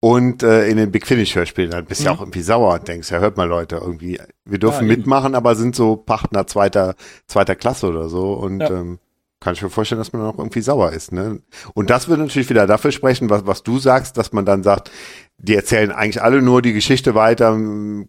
[0.00, 1.70] und äh, in den Big Finish Hörspielen.
[1.70, 2.06] Dann bist du mhm.
[2.06, 5.34] ja auch irgendwie sauer und denkst, ja, hört mal Leute, irgendwie, wir dürfen ja, mitmachen,
[5.34, 6.94] aber sind so Partner zweiter,
[7.26, 8.70] zweiter Klasse oder so und ja.
[8.70, 8.98] ähm,
[9.42, 11.12] kann ich mir vorstellen, dass man auch irgendwie sauer ist.
[11.12, 11.40] Ne?
[11.74, 14.90] Und das würde natürlich wieder dafür sprechen, was, was du sagst, dass man dann sagt,
[15.38, 17.52] die erzählen eigentlich alle nur die Geschichte weiter,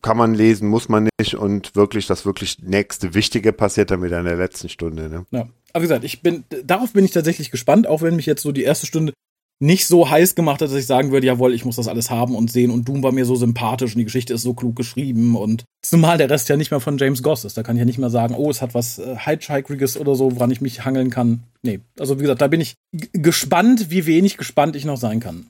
[0.01, 4.19] kann man lesen, muss man nicht und wirklich das wirklich nächste Wichtige passiert dann wieder
[4.19, 5.09] in der letzten Stunde.
[5.09, 5.25] Ne?
[5.31, 5.47] Ja.
[5.73, 8.51] Aber wie gesagt, ich bin, darauf bin ich tatsächlich gespannt, auch wenn mich jetzt so
[8.51, 9.13] die erste Stunde
[9.59, 12.35] nicht so heiß gemacht hat, dass ich sagen würde, jawohl, ich muss das alles haben
[12.35, 15.35] und sehen und Doom war mir so sympathisch und die Geschichte ist so klug geschrieben
[15.35, 17.57] und zumal der Rest ja nicht mehr von James Goss ist.
[17.57, 20.35] Da kann ich ja nicht mehr sagen, oh, es hat was äh, Hitchhikeriges oder so,
[20.35, 21.43] woran ich mich hangeln kann.
[21.61, 25.47] Nee, also wie gesagt, da bin ich gespannt, wie wenig gespannt ich noch sein kann.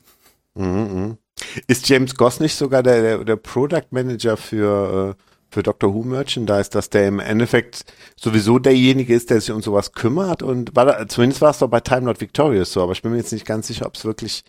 [0.55, 1.17] Mhm, mhm.
[1.67, 6.03] Ist James Goss nicht sogar der, der, der Product Manager für äh für Doctor Who
[6.03, 7.85] Merchandise, dass der im Endeffekt
[8.19, 11.69] sowieso derjenige ist, der sich um sowas kümmert und war da, zumindest war es doch
[11.69, 14.03] bei Time Not Victorious so, aber ich bin mir jetzt nicht ganz sicher, ob es
[14.03, 14.43] wirklich,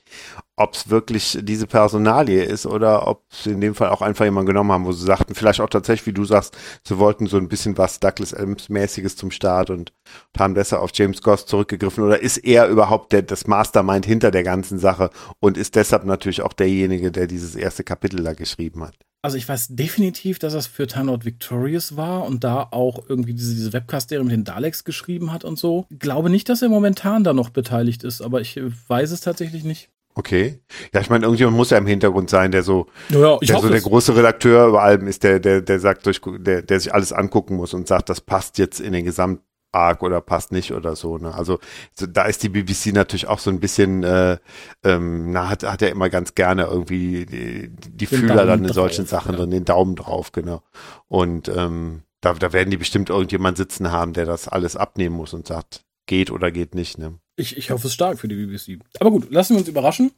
[0.56, 4.48] ob es wirklich diese Personalie ist oder ob sie in dem Fall auch einfach jemanden
[4.48, 7.48] genommen haben, wo sie sagten, vielleicht auch tatsächlich, wie du sagst, sie wollten so ein
[7.48, 9.92] bisschen was Douglas Adams mäßiges zum Start und,
[10.32, 14.30] und haben deshalb auf James Goss zurückgegriffen oder ist er überhaupt der, das Mastermind hinter
[14.30, 18.82] der ganzen Sache und ist deshalb natürlich auch derjenige, der dieses erste Kapitel da geschrieben
[18.84, 18.94] hat?
[19.24, 23.32] Also ich weiß definitiv, dass das für Time Lord Victorious war und da auch irgendwie
[23.32, 25.86] diese, diese Webcast-Serie mit den Daleks geschrieben hat und so.
[25.98, 29.88] Glaube nicht, dass er momentan da noch beteiligt ist, aber ich weiß es tatsächlich nicht.
[30.14, 30.60] Okay.
[30.92, 33.80] Ja, ich meine, irgendjemand muss ja im Hintergrund sein, der so, ja, der so der
[33.80, 37.56] große Redakteur über allem ist, der, der, der sagt, durch, der, der sich alles angucken
[37.56, 39.40] muss und sagt, das passt jetzt in den Gesamt,
[39.74, 41.18] arg oder passt nicht oder so.
[41.18, 41.34] Ne?
[41.34, 41.58] Also
[41.92, 44.38] so, da ist die BBC natürlich auch so ein bisschen, äh,
[44.82, 48.72] ähm, na, hat, hat ja immer ganz gerne irgendwie die, die Fühler Daumen dann in
[48.72, 49.38] solchen drauf, Sachen ja.
[49.38, 50.62] drin, den Daumen drauf, genau.
[51.08, 55.34] Und ähm, da, da werden die bestimmt irgendjemand sitzen haben, der das alles abnehmen muss
[55.34, 56.98] und sagt, geht oder geht nicht.
[56.98, 57.18] Ne?
[57.36, 58.78] Ich, ich hoffe es stark für die BBC.
[59.00, 60.12] Aber gut, lassen wir uns überraschen.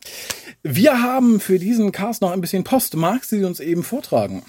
[0.62, 2.96] Wir haben für diesen Cast noch ein bisschen Post.
[2.96, 4.42] Magst du sie uns eben vortragen?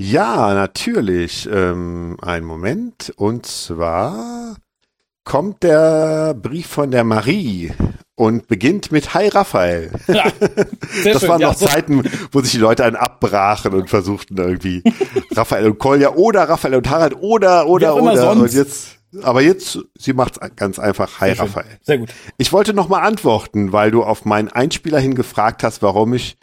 [0.00, 1.46] Ja, natürlich.
[1.52, 3.12] Ähm, ein Moment.
[3.16, 4.56] Und zwar
[5.24, 7.74] kommt der Brief von der Marie
[8.14, 9.90] und beginnt mit Hi Raphael.
[10.08, 10.24] Ja,
[11.04, 14.82] das schön, waren noch ja, Zeiten, wo sich die Leute einen abbrachen und versuchten irgendwie
[15.32, 20.14] Raphael und Kolja oder Raphael und Harald oder oder oder und jetzt Aber jetzt, sie
[20.14, 21.20] macht's ganz einfach.
[21.20, 21.44] Hi, Sehr schön.
[21.44, 21.78] Raphael.
[21.82, 22.08] Sehr gut.
[22.38, 26.38] Ich wollte noch mal antworten, weil du auf meinen Einspieler hin gefragt hast, warum ich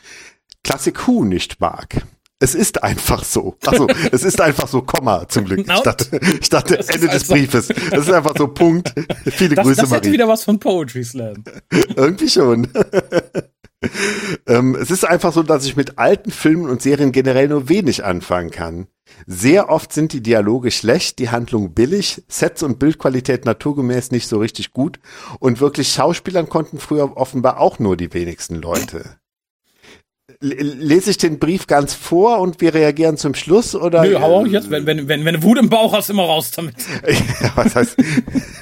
[0.63, 2.03] Classic Who nicht mag.
[2.39, 3.55] Es ist einfach so.
[3.65, 5.59] Also, es ist einfach so, Komma, zum Glück.
[5.59, 7.67] Ich dachte, ich dachte Ende des Briefes.
[7.67, 8.93] Das ist einfach so, Punkt.
[9.25, 10.13] Viele Das, Grüße, das hätte Marie.
[10.13, 11.43] wieder was von Poetry Slam.
[11.95, 12.67] Irgendwie schon.
[14.47, 18.03] ähm, es ist einfach so, dass ich mit alten Filmen und Serien generell nur wenig
[18.03, 18.87] anfangen kann.
[19.25, 24.37] Sehr oft sind die Dialoge schlecht, die Handlung billig, Sets und Bildqualität naturgemäß nicht so
[24.39, 24.99] richtig gut
[25.39, 29.17] und wirklich Schauspielern konnten früher offenbar auch nur die wenigsten Leute.
[30.39, 34.03] Lese ich den Brief ganz vor und wir reagieren zum Schluss oder?
[34.03, 34.69] Nö, hau auch jetzt.
[34.69, 36.75] Wenn, wenn, wenn, wenn du Wut im Bauch hast, immer raus damit.
[37.41, 37.97] Ja, was heißt?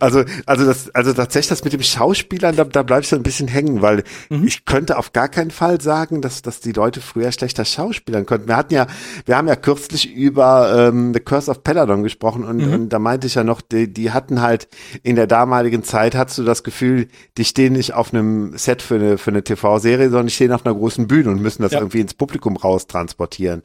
[0.00, 3.22] also, also das, also tatsächlich das mit dem Schauspielern, da, da bleib ich so ein
[3.22, 4.04] bisschen hängen, weil
[4.44, 8.48] ich könnte auf gar keinen Fall sagen, dass, dass die Leute früher schlechter schauspielern konnten.
[8.48, 8.86] Wir hatten ja,
[9.24, 13.26] wir haben ja kürzlich über ähm, The Curse of Peladon gesprochen und, und da meinte
[13.26, 14.68] ich ja noch, die, die hatten halt
[15.02, 17.08] in der damaligen Zeit, hattest du das Gefühl,
[17.38, 20.64] die stehen nicht auf einem Set für eine, für eine TV-Serie, sondern die stehen auf
[20.64, 21.80] einer großen Bühne und müssen das Ja.
[21.80, 23.62] irgendwie ins Publikum raus transportieren.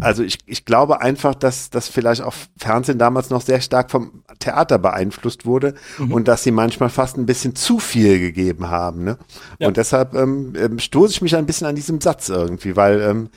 [0.00, 4.22] Also ich, ich glaube einfach, dass das vielleicht auch Fernsehen damals noch sehr stark vom
[4.38, 6.12] Theater beeinflusst wurde Mhm.
[6.12, 9.04] und dass sie manchmal fast ein bisschen zu viel gegeben haben.
[9.04, 9.18] Ne?
[9.58, 9.68] Ja.
[9.68, 13.28] Und deshalb ähm, ähm, stoße ich mich ein bisschen an diesem Satz irgendwie, weil ähm,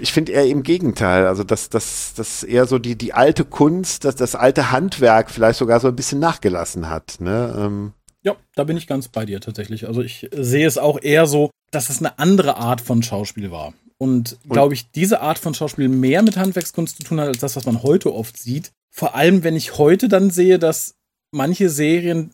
[0.00, 4.04] ich finde eher im Gegenteil, also dass das, das eher so die, die alte Kunst,
[4.04, 7.16] dass das alte Handwerk vielleicht sogar so ein bisschen nachgelassen hat.
[7.20, 7.54] Ne?
[7.58, 7.92] Ähm,
[8.26, 9.86] Ja, da bin ich ganz bei dir tatsächlich.
[9.86, 13.72] Also ich sehe es auch eher so, dass es eine andere Art von Schauspiel war.
[13.98, 17.54] Und glaube ich, diese Art von Schauspiel mehr mit Handwerkskunst zu tun hat, als das,
[17.54, 18.72] was man heute oft sieht.
[18.90, 20.96] Vor allem, wenn ich heute dann sehe, dass
[21.30, 22.32] manche Serien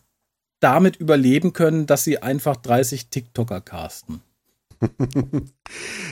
[0.59, 4.21] damit überleben können, dass sie einfach 30 TikToker casten.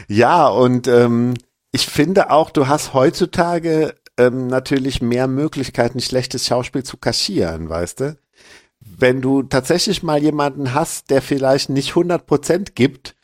[0.07, 1.35] Ja, und ähm,
[1.71, 7.99] ich finde auch, du hast heutzutage ähm, natürlich mehr Möglichkeiten, schlechtes Schauspiel zu kaschieren, weißt
[8.01, 8.17] du?
[8.83, 13.15] Wenn du tatsächlich mal jemanden hast, der vielleicht nicht 100% gibt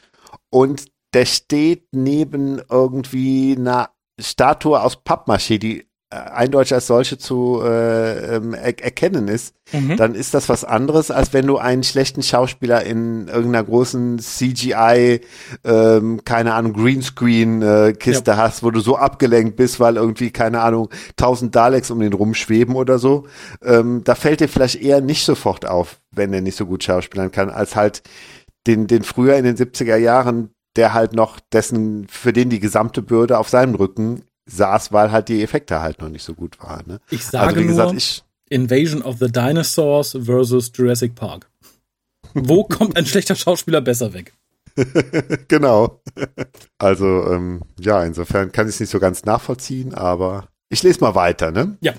[0.49, 8.36] und der steht neben irgendwie einer Statue aus Pappmaché, die eindeutig als solche zu äh,
[8.38, 9.53] ähm, er erkennen ist,
[9.97, 15.20] dann ist das was anderes, als wenn du einen schlechten Schauspieler in irgendeiner großen CGI,
[15.66, 21.53] ähm, keine Ahnung, Greenscreen-Kiste hast, wo du so abgelenkt bist, weil irgendwie, keine Ahnung, tausend
[21.55, 23.26] Daleks um den rumschweben oder so.
[23.62, 27.32] Ähm, da fällt dir vielleicht eher nicht sofort auf, wenn er nicht so gut schauspielern
[27.32, 28.03] kann, als halt
[28.66, 33.01] den, den früher in den 70er Jahren, der halt noch dessen, für den die gesamte
[33.01, 36.84] Bürde auf seinem Rücken saß, weil halt die Effekte halt noch nicht so gut waren.
[36.88, 37.00] Ne?
[37.10, 41.50] Ich sage also wie gesagt, nur ich, Invasion of the Dinosaurs versus Jurassic Park.
[42.34, 44.34] Wo kommt ein schlechter Schauspieler besser weg?
[45.48, 46.02] genau.
[46.78, 51.16] Also, ähm, ja, insofern kann ich es nicht so ganz nachvollziehen, aber ich lese mal
[51.16, 51.78] weiter, ne?
[51.82, 51.93] Ja.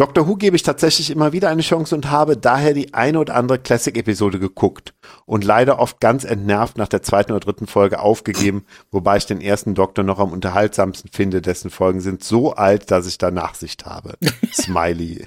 [0.00, 3.34] Doctor Who gebe ich tatsächlich immer wieder eine Chance und habe daher die eine oder
[3.34, 4.94] andere Classic-Episode geguckt
[5.26, 9.42] und leider oft ganz entnervt nach der zweiten oder dritten Folge aufgegeben, wobei ich den
[9.42, 13.84] ersten Doktor noch am unterhaltsamsten finde, dessen Folgen sind so alt, dass ich da Nachsicht
[13.84, 14.14] habe.
[14.54, 15.26] Smiley.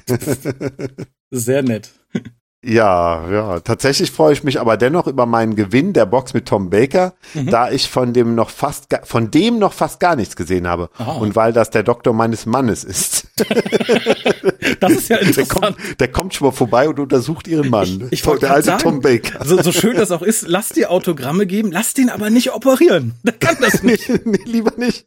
[1.30, 1.92] Sehr nett.
[2.66, 6.70] Ja, ja, tatsächlich freue ich mich aber dennoch über meinen Gewinn der Box mit Tom
[6.70, 10.90] Baker, da ich von dem noch fast von dem noch fast gar nichts gesehen habe
[10.98, 11.12] Aha.
[11.14, 13.28] und weil das der Doktor meines Mannes ist.
[14.80, 15.78] Das ist ja Der interessant.
[15.78, 18.08] kommt, der kommt schon mal vorbei und untersucht ihren Mann.
[18.08, 19.44] Ich, ich wollte der alte sagen, Tom Baker.
[19.46, 23.14] So, so schön das auch ist, lass dir Autogramme geben, lass den aber nicht operieren.
[23.24, 24.10] Der kann das nicht.
[24.26, 25.06] nee, lieber nicht.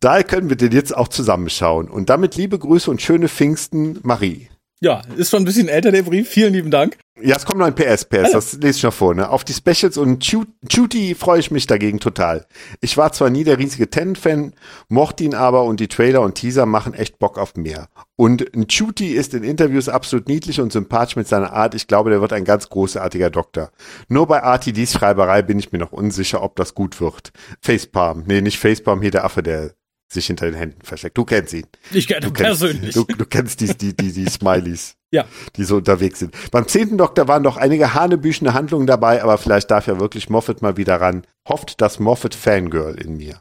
[0.00, 1.88] Daher können wir den jetzt auch zusammenschauen.
[1.88, 4.48] Und damit liebe Grüße und schöne Pfingsten, Marie.
[4.82, 6.28] Ja, ist schon ein bisschen älter, der Brief.
[6.28, 6.98] Vielen lieben Dank.
[7.20, 9.14] Ja, es kommt noch ein PS, PS, das lese ich noch vor.
[9.14, 9.28] Ne?
[9.28, 12.46] Auf die Specials und Chuti freue ich mich dagegen total.
[12.80, 14.54] Ich war zwar nie der riesige Ten-Fan,
[14.88, 17.90] mochte ihn aber und die Trailer und Teaser machen echt Bock auf mehr.
[18.16, 21.76] Und ein Chuti ist in Interviews absolut niedlich und sympathisch mit seiner Art.
[21.76, 23.70] Ich glaube, der wird ein ganz großartiger Doktor.
[24.08, 27.30] Nur bei RTDs Schreiberei bin ich mir noch unsicher, ob das gut wird.
[27.60, 28.24] Facepalm.
[28.26, 29.74] Nee, nicht Facepalm, hier der Affe, der
[30.12, 31.16] sich hinter den Händen versteckt.
[31.18, 31.66] Du kennst ihn.
[31.92, 32.94] Ich kenne ihn persönlich.
[32.94, 36.34] du, du kennst die, die, die, die Smileys Ja, die so unterwegs sind.
[36.50, 40.62] Beim zehnten Doktor waren noch einige hanebüchene Handlungen dabei, aber vielleicht darf ja wirklich Moffat
[40.62, 41.22] mal wieder ran.
[41.48, 43.40] Hofft das Moffat Fangirl in mir.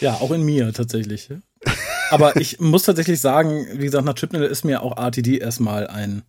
[0.00, 1.28] ja, auch in mir tatsächlich.
[2.10, 6.22] Aber ich muss tatsächlich sagen, wie gesagt, nach Chipnell ist mir auch RTD erstmal ein,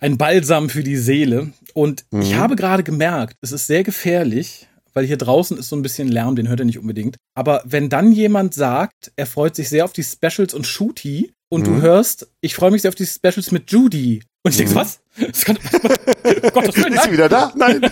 [0.00, 1.52] ein Balsam für die Seele.
[1.74, 2.36] Und ich Mhm.
[2.36, 6.36] habe gerade gemerkt, es ist sehr gefährlich, weil hier draußen ist so ein bisschen Lärm,
[6.36, 7.16] den hört er nicht unbedingt.
[7.34, 11.66] Aber wenn dann jemand sagt, er freut sich sehr auf die Specials und Shooty und
[11.66, 11.82] du Mhm.
[11.82, 14.22] hörst, ich freue mich sehr auf die Specials mit Judy.
[14.44, 15.00] Und ich denke, so, was?
[15.18, 15.56] Das kann,
[16.52, 17.52] Gottes Willen, Ist sie wieder da?
[17.54, 17.80] Nein.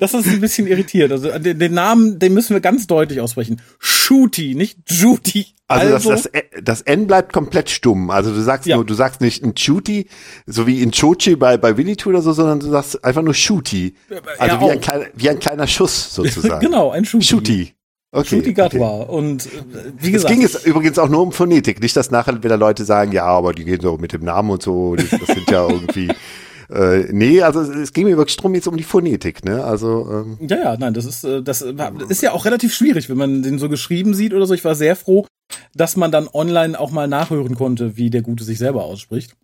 [0.00, 1.10] Das ist ein bisschen irritiert.
[1.12, 3.60] Also den, den Namen, den müssen wir ganz deutlich aussprechen.
[3.78, 5.46] Shooty, nicht Judy.
[5.66, 8.10] Also, also das, das, das, N bleibt komplett stumm.
[8.10, 8.76] Also du sagst ja.
[8.76, 10.08] nur, du sagst nicht ein Shooty,
[10.46, 13.94] so wie in Chochi bei, bei Winnetou oder so, sondern du sagst einfach nur Shooty.
[14.38, 16.60] Also ja, wie, ein kleiner, wie ein kleiner Schuss sozusagen.
[16.64, 17.24] genau, ein Shooty.
[17.24, 17.74] Shooty.
[18.10, 18.52] Okay.
[18.54, 19.02] Gatwa.
[19.02, 19.12] Okay.
[19.12, 19.50] Und äh,
[19.98, 20.30] wie gesagt.
[20.30, 21.80] Es ging es übrigens auch nur um Phonetik.
[21.80, 24.62] Nicht, dass nachher wieder Leute sagen, ja, aber die gehen so mit dem Namen und
[24.62, 24.96] so.
[24.96, 26.08] Das, das sind ja irgendwie
[26.70, 29.64] Äh, nee, also es ging mir wirklich drum jetzt um die Phonetik, ne?
[29.64, 30.48] Also ähm.
[30.48, 33.58] ja, ja, nein, das ist äh, das ist ja auch relativ schwierig, wenn man den
[33.58, 34.52] so geschrieben sieht oder so.
[34.52, 35.26] Ich war sehr froh,
[35.74, 39.34] dass man dann online auch mal nachhören konnte, wie der Gute sich selber ausspricht.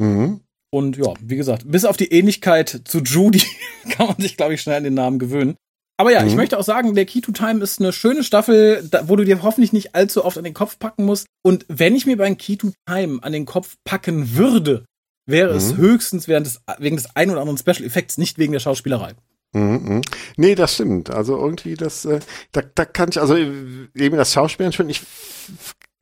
[0.00, 0.40] Mhm.
[0.70, 3.42] Und ja, wie gesagt, bis auf die Ähnlichkeit zu Judy
[3.90, 5.56] kann man sich, glaube ich, schnell an den Namen gewöhnen.
[5.98, 6.28] Aber ja, mhm.
[6.28, 9.42] ich möchte auch sagen, der Key to Time ist eine schöne Staffel, wo du dir
[9.42, 11.26] hoffentlich nicht allzu oft an den Kopf packen musst.
[11.42, 14.84] Und wenn ich mir beim Key to Time an den Kopf packen würde,
[15.26, 15.58] wäre mhm.
[15.58, 19.14] es höchstens während des, wegen des ein oder anderen Special Effects, nicht wegen der Schauspielerei.
[19.52, 20.00] Mhm, mhm.
[20.36, 21.10] Nee, das stimmt.
[21.10, 22.20] Also irgendwie das, äh,
[22.52, 25.02] da, da kann ich, also eben das Schauspielen schon, ich,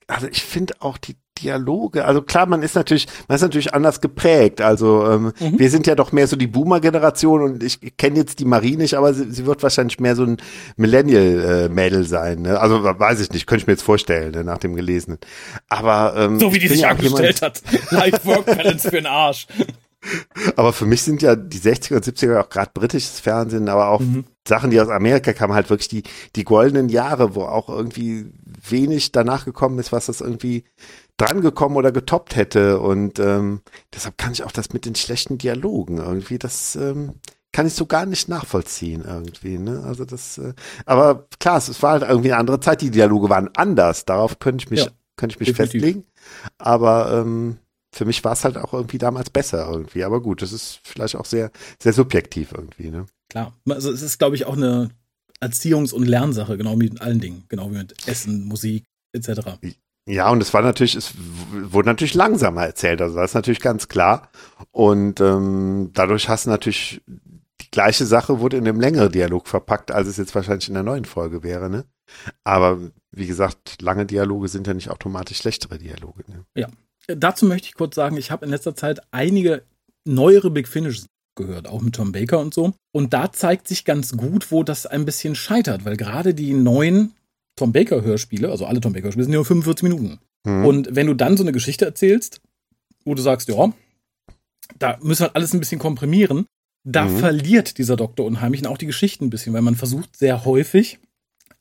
[0.09, 4.01] also ich finde auch die Dialoge, also klar, man ist natürlich, man ist natürlich anders
[4.01, 4.61] geprägt.
[4.61, 5.59] Also ähm, mhm.
[5.59, 8.95] wir sind ja doch mehr so die Boomer-Generation und ich kenne jetzt die Marie nicht,
[8.95, 10.39] aber sie, sie wird wahrscheinlich mehr so ein
[10.77, 12.43] Millennial-Mädel sein.
[12.43, 12.59] Ne?
[12.59, 15.19] Also weiß ich nicht, könnte ich mir jetzt vorstellen, ne, nach dem Gelesenen.
[15.69, 17.63] Aber ähm, so wie die sich angestellt hat.
[17.91, 19.47] Life-Work-Balance für den Arsch.
[20.57, 24.01] Aber für mich sind ja die 60er und 70er auch gerade britisches Fernsehen, aber auch
[24.01, 24.25] mhm.
[24.47, 26.05] Sachen, die aus Amerika kamen, halt wirklich die,
[26.37, 28.27] die goldenen Jahre, wo auch irgendwie
[28.69, 30.65] wenig danach gekommen ist, was das irgendwie
[31.17, 32.81] drangekommen oder getoppt hätte.
[32.81, 33.63] Und ähm,
[33.95, 37.15] deshalb kann ich auch das mit den schlechten Dialogen irgendwie, das ähm,
[37.53, 39.57] kann ich so gar nicht nachvollziehen irgendwie.
[39.57, 39.83] Ne?
[39.85, 40.53] Also das, äh,
[40.85, 42.83] aber klar, es war halt irgendwie eine andere Zeit.
[42.83, 44.05] Die Dialoge waren anders.
[44.05, 45.81] Darauf könnte ich mich, ja, könnte ich mich definitiv.
[45.81, 46.05] festlegen.
[46.59, 47.57] Aber ähm,
[47.95, 50.05] für mich war es halt auch irgendwie damals besser irgendwie.
[50.05, 51.51] Aber gut, das ist vielleicht auch sehr,
[51.83, 52.91] sehr subjektiv irgendwie.
[52.91, 53.07] Ne?
[53.31, 54.91] Klar, also es ist, glaube ich, auch eine
[55.41, 59.59] Erziehungs- und Lernsache, genau wie mit allen Dingen, genau wie mit Essen, Musik etc.
[60.09, 61.15] Ja, und es war natürlich, es
[61.51, 64.31] wurde natürlich langsamer erzählt, also das ist natürlich ganz klar.
[64.71, 67.03] Und ähm, dadurch hast du natürlich
[67.61, 70.85] die gleiche Sache wurde in einem längeren Dialog verpackt, als es jetzt wahrscheinlich in der
[70.85, 71.85] neuen Folge wäre, ne?
[72.45, 72.79] Aber
[73.11, 76.23] wie gesagt, lange Dialoge sind ja nicht automatisch schlechtere Dialoge.
[76.29, 76.45] Ne?
[76.55, 76.69] Ja.
[77.09, 79.63] Dazu möchte ich kurz sagen, ich habe in letzter Zeit einige
[80.05, 82.75] neuere Big Finishes gehört, auch mit Tom Baker und so.
[82.93, 87.15] Und da zeigt sich ganz gut, wo das ein bisschen scheitert, weil gerade die neuen
[87.57, 90.19] Tom Baker Hörspiele, also alle Tom Baker Hörspiele, sind nur 45 Minuten.
[90.45, 90.65] Mhm.
[90.65, 92.41] Und wenn du dann so eine Geschichte erzählst,
[93.05, 93.73] wo du sagst, ja,
[94.79, 96.47] da müssen wir halt alles ein bisschen komprimieren,
[96.85, 97.19] da mhm.
[97.19, 100.99] verliert dieser Doktor unheimlich und auch die Geschichten ein bisschen, weil man versucht sehr häufig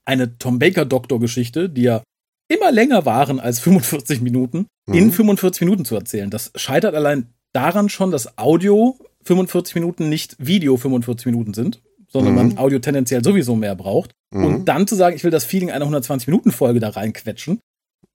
[0.06, 2.04] eine Tom Baker Doktor Geschichte, die ja
[2.48, 4.94] immer länger waren als 45 Minuten, mhm.
[4.94, 6.30] in 45 Minuten zu erzählen.
[6.30, 11.82] Das scheitert allein daran schon, dass Audio 45 Minuten nicht Video 45 Minuten sind,
[12.16, 12.38] sondern mhm.
[12.38, 14.12] man Audio tendenziell sowieso mehr braucht.
[14.34, 14.46] Mhm.
[14.46, 17.60] Und dann zu sagen, ich will das Feeling einer 120-Minuten-Folge da reinquetschen,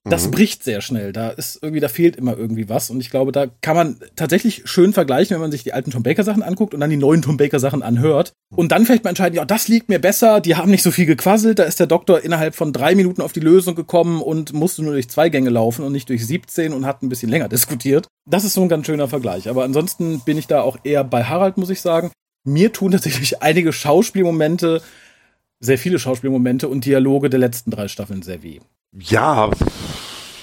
[0.03, 0.31] das mhm.
[0.31, 1.13] bricht sehr schnell.
[1.13, 2.89] Da ist irgendwie, da fehlt immer irgendwie was.
[2.89, 6.01] Und ich glaube, da kann man tatsächlich schön vergleichen, wenn man sich die alten Tom
[6.01, 8.33] Baker Sachen anguckt und dann die neuen Tom Baker Sachen anhört.
[8.55, 10.41] Und dann vielleicht mal entscheiden, ja, das liegt mir besser.
[10.41, 11.59] Die haben nicht so viel gequasselt.
[11.59, 14.93] Da ist der Doktor innerhalb von drei Minuten auf die Lösung gekommen und musste nur
[14.93, 18.07] durch zwei Gänge laufen und nicht durch 17 und hat ein bisschen länger diskutiert.
[18.27, 19.49] Das ist so ein ganz schöner Vergleich.
[19.49, 22.11] Aber ansonsten bin ich da auch eher bei Harald, muss ich sagen.
[22.43, 24.81] Mir tun tatsächlich einige Schauspielmomente,
[25.59, 28.59] sehr viele Schauspielmomente und Dialoge der letzten drei Staffeln sehr weh.
[28.93, 29.51] Ja,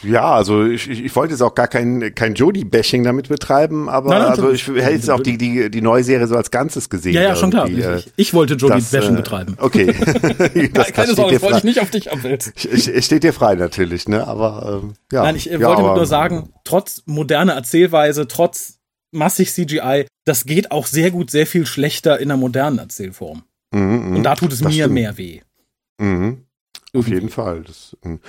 [0.03, 4.11] ja, also ich, ich, ich wollte jetzt auch gar kein, kein Jodie-Bashing damit betreiben, aber
[4.11, 6.88] nein, nein, also ich hätte jetzt auch die, die, die neue Serie so als Ganzes
[6.88, 7.14] gesehen.
[7.14, 7.68] Ja, ja, schon klar.
[7.68, 9.57] Ich, äh, ich wollte Jodie-Bashing äh, betreiben.
[9.59, 9.86] Okay.
[10.72, 12.53] das, Keine Sorge, das wollte ich nicht auf dich abwälzen.
[12.57, 14.26] Steht dir frei natürlich, ne?
[14.26, 15.22] Aber ähm, ja.
[15.22, 18.77] Nein, ich äh, ja, wollte aber, nur sagen, trotz moderner Erzählweise, trotz
[19.12, 23.42] massig CGI, das geht auch sehr gut, sehr viel schlechter in einer modernen Erzählform.
[23.74, 24.94] Mhm, Und da tut es mir stimmt.
[24.94, 25.40] mehr weh.
[26.00, 26.44] Mhm.
[26.94, 27.62] Auf jeden Fall.
[27.64, 28.20] Das, ähm,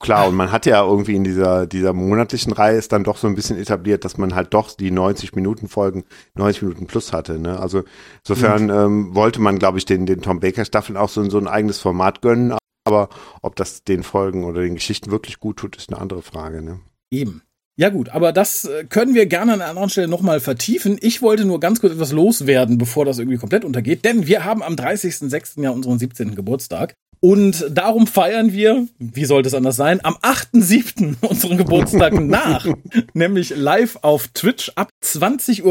[0.00, 3.28] klar, und man hat ja irgendwie in dieser, dieser monatlichen Reihe ist dann doch so
[3.28, 6.04] ein bisschen etabliert, dass man halt doch die 90 Minuten Folgen
[6.34, 7.38] 90 Minuten plus hatte.
[7.38, 7.58] Ne?
[7.60, 7.84] Also
[8.24, 11.46] insofern ähm, wollte man, glaube ich, den, den Tom Baker Staffeln auch so, so ein
[11.48, 12.56] eigenes Format gönnen.
[12.84, 13.08] Aber
[13.42, 16.62] ob das den Folgen oder den Geschichten wirklich gut tut, ist eine andere Frage.
[16.62, 16.80] Ne?
[17.12, 17.42] Eben.
[17.76, 20.98] Ja gut, aber das äh, können wir gerne an einer anderen Stelle nochmal vertiefen.
[21.00, 24.62] Ich wollte nur ganz kurz etwas loswerden, bevor das irgendwie komplett untergeht, denn wir haben
[24.62, 25.62] am 30.06.
[25.62, 26.34] ja unseren 17.
[26.34, 26.94] Geburtstag.
[27.24, 31.14] Und darum feiern wir, wie sollte es anders sein, am 8.7.
[31.28, 32.66] unseren Geburtstag nach.
[33.14, 35.62] nämlich live auf Twitch ab 20.15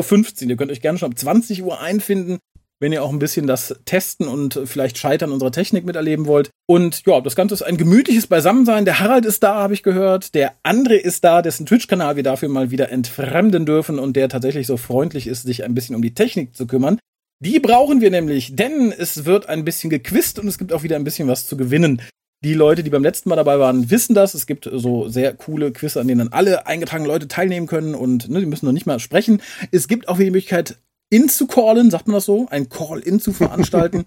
[0.43, 0.49] Uhr.
[0.49, 2.39] Ihr könnt euch gerne schon ab 20 Uhr einfinden,
[2.82, 6.50] wenn ihr auch ein bisschen das Testen und vielleicht Scheitern unserer Technik miterleben wollt.
[6.68, 8.86] Und ja, das Ganze ist ein gemütliches Beisammensein.
[8.86, 10.34] Der Harald ist da, habe ich gehört.
[10.34, 14.66] Der André ist da, dessen Twitch-Kanal wir dafür mal wieder entfremden dürfen und der tatsächlich
[14.66, 16.98] so freundlich ist, sich ein bisschen um die Technik zu kümmern.
[17.40, 20.96] Die brauchen wir nämlich, denn es wird ein bisschen gequizt und es gibt auch wieder
[20.96, 22.02] ein bisschen was zu gewinnen.
[22.44, 24.34] Die Leute, die beim letzten Mal dabei waren, wissen das.
[24.34, 28.30] Es gibt so sehr coole Quiz, an denen dann alle eingetragenen Leute teilnehmen können und
[28.30, 29.42] ne, die müssen noch nicht mal sprechen.
[29.72, 30.78] Es gibt auch die Möglichkeit,
[31.12, 34.05] in zu callen, sagt man das so, ein Call-in zu veranstalten.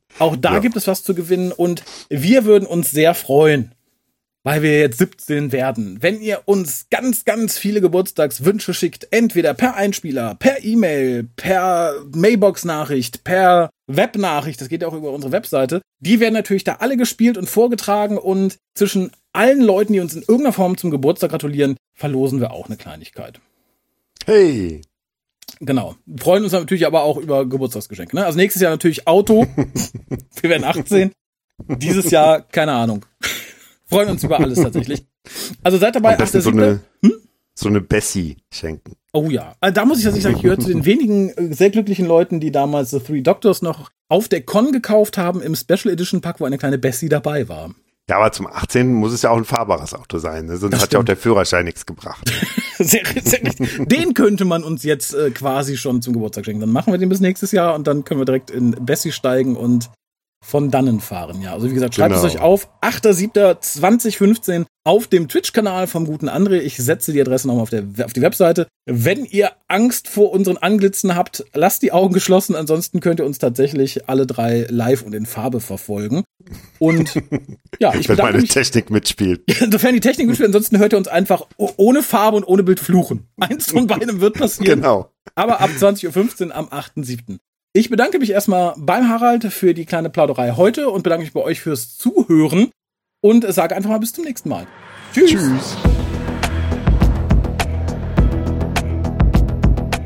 [0.18, 0.58] auch da ja.
[0.58, 3.74] gibt es was zu gewinnen und wir würden uns sehr freuen,
[4.42, 5.98] weil wir jetzt 17 werden.
[6.00, 13.22] Wenn ihr uns ganz, ganz viele Geburtstagswünsche schickt, entweder per Einspieler, per E-Mail, per Mailbox-Nachricht,
[13.22, 17.36] per Web-Nachricht, das geht ja auch über unsere Webseite, die werden natürlich da alle gespielt
[17.36, 22.40] und vorgetragen und zwischen allen Leuten, die uns in irgendeiner Form zum Geburtstag gratulieren, verlosen
[22.40, 23.40] wir auch eine Kleinigkeit.
[24.24, 24.80] Hey!
[25.60, 25.94] Genau.
[26.18, 28.16] Freuen uns natürlich aber auch über Geburtstagsgeschenke.
[28.16, 28.26] Ne?
[28.26, 29.46] Also nächstes Jahr natürlich Auto.
[30.40, 31.12] wir werden 18.
[31.68, 33.06] Dieses Jahr, keine Ahnung.
[33.86, 35.06] Freuen uns über alles tatsächlich.
[35.62, 36.18] Also seid dabei.
[36.18, 37.12] Ach, so eine, hm?
[37.54, 38.96] so eine Bessie schenken.
[39.12, 39.54] Oh ja.
[39.60, 42.40] Also da muss ich tatsächlich sagen, ich gehöre zu den wenigen äh, sehr glücklichen Leuten,
[42.40, 46.40] die damals The Three Doctors noch auf der Con gekauft haben im Special Edition Pack,
[46.40, 47.74] wo eine kleine Bessie dabei war.
[48.08, 48.94] Ja, aber zum 18.
[48.94, 50.56] muss es ja auch ein fahrbares Auto sein, ne?
[50.56, 50.92] sonst das hat stimmt.
[50.92, 52.30] ja auch der Führerschein nichts gebracht.
[52.78, 53.40] sehr, sehr
[53.78, 56.60] den könnte man uns jetzt äh, quasi schon zum Geburtstag schenken.
[56.60, 59.56] Dann machen wir den bis nächstes Jahr und dann können wir direkt in Bessie steigen
[59.56, 59.90] und
[60.46, 61.42] von dannen fahren.
[61.42, 62.24] Ja, also wie gesagt, schreibt genau.
[62.24, 62.68] es euch auf.
[62.80, 66.60] 8.7.2015 auf dem Twitch-Kanal vom guten André.
[66.60, 68.68] Ich setze die Adresse nochmal auf, der, auf die Webseite.
[68.88, 72.54] Wenn ihr Angst vor unseren Anglitzen habt, lasst die Augen geschlossen.
[72.54, 76.22] Ansonsten könnt ihr uns tatsächlich alle drei live und in Farbe verfolgen.
[76.78, 77.14] Und
[77.80, 79.42] ja, ich Wenn meine mich, Technik mitspielt.
[79.60, 83.26] Insofern die Technik mitspielt, ansonsten hört ihr uns einfach ohne Farbe und ohne Bild fluchen.
[83.40, 84.80] Eins von beidem wird passieren.
[84.80, 85.10] Genau.
[85.34, 87.38] Aber ab 20.15 Uhr am 8.7.
[87.76, 91.42] Ich bedanke mich erstmal beim Harald für die kleine Plauderei heute und bedanke mich bei
[91.42, 92.70] euch fürs Zuhören
[93.20, 94.66] und sage einfach mal bis zum nächsten Mal.
[95.12, 95.32] Tschüss.
[95.32, 95.76] Tschüss.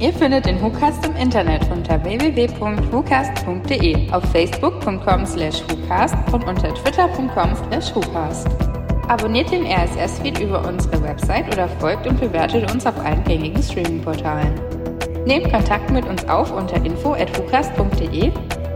[0.00, 7.54] Ihr findet den WhoCast im Internet unter www.whocast.de, auf facebook.com slash WhoCast und unter twitter.com
[7.54, 8.48] slash WhoCast.
[9.06, 14.79] Abonniert den RSS-Feed über unsere Website oder folgt und bewertet uns auf allen gängigen Streaming-Portalen.
[15.26, 18.32] Nehmt Kontakt mit uns auf unter info.fucast.de,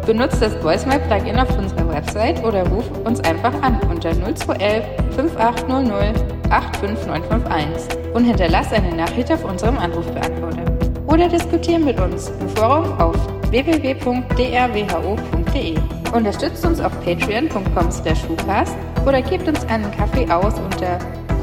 [0.06, 4.84] benutzt das Voicemail-Plugin auf unserer Website oder ruft uns einfach an unter 0211
[5.16, 6.14] 5800
[6.50, 10.64] 85951 und hinterlasst eine Nachricht auf unserem Anrufbeantworter.
[11.06, 13.16] Oder diskutiert mit uns im Forum auf
[13.50, 14.14] www.drwho.de.
[16.12, 18.24] Unterstützt uns auf patreon.com slash
[19.06, 20.98] oder gebt uns einen Kaffee aus unter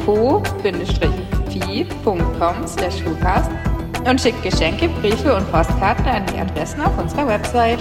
[0.06, 0.45] co-fi.com
[2.68, 3.04] slash
[4.10, 7.80] und schickt Geschenke, Briefe und Postkarten an die Adressen auf unserer Website.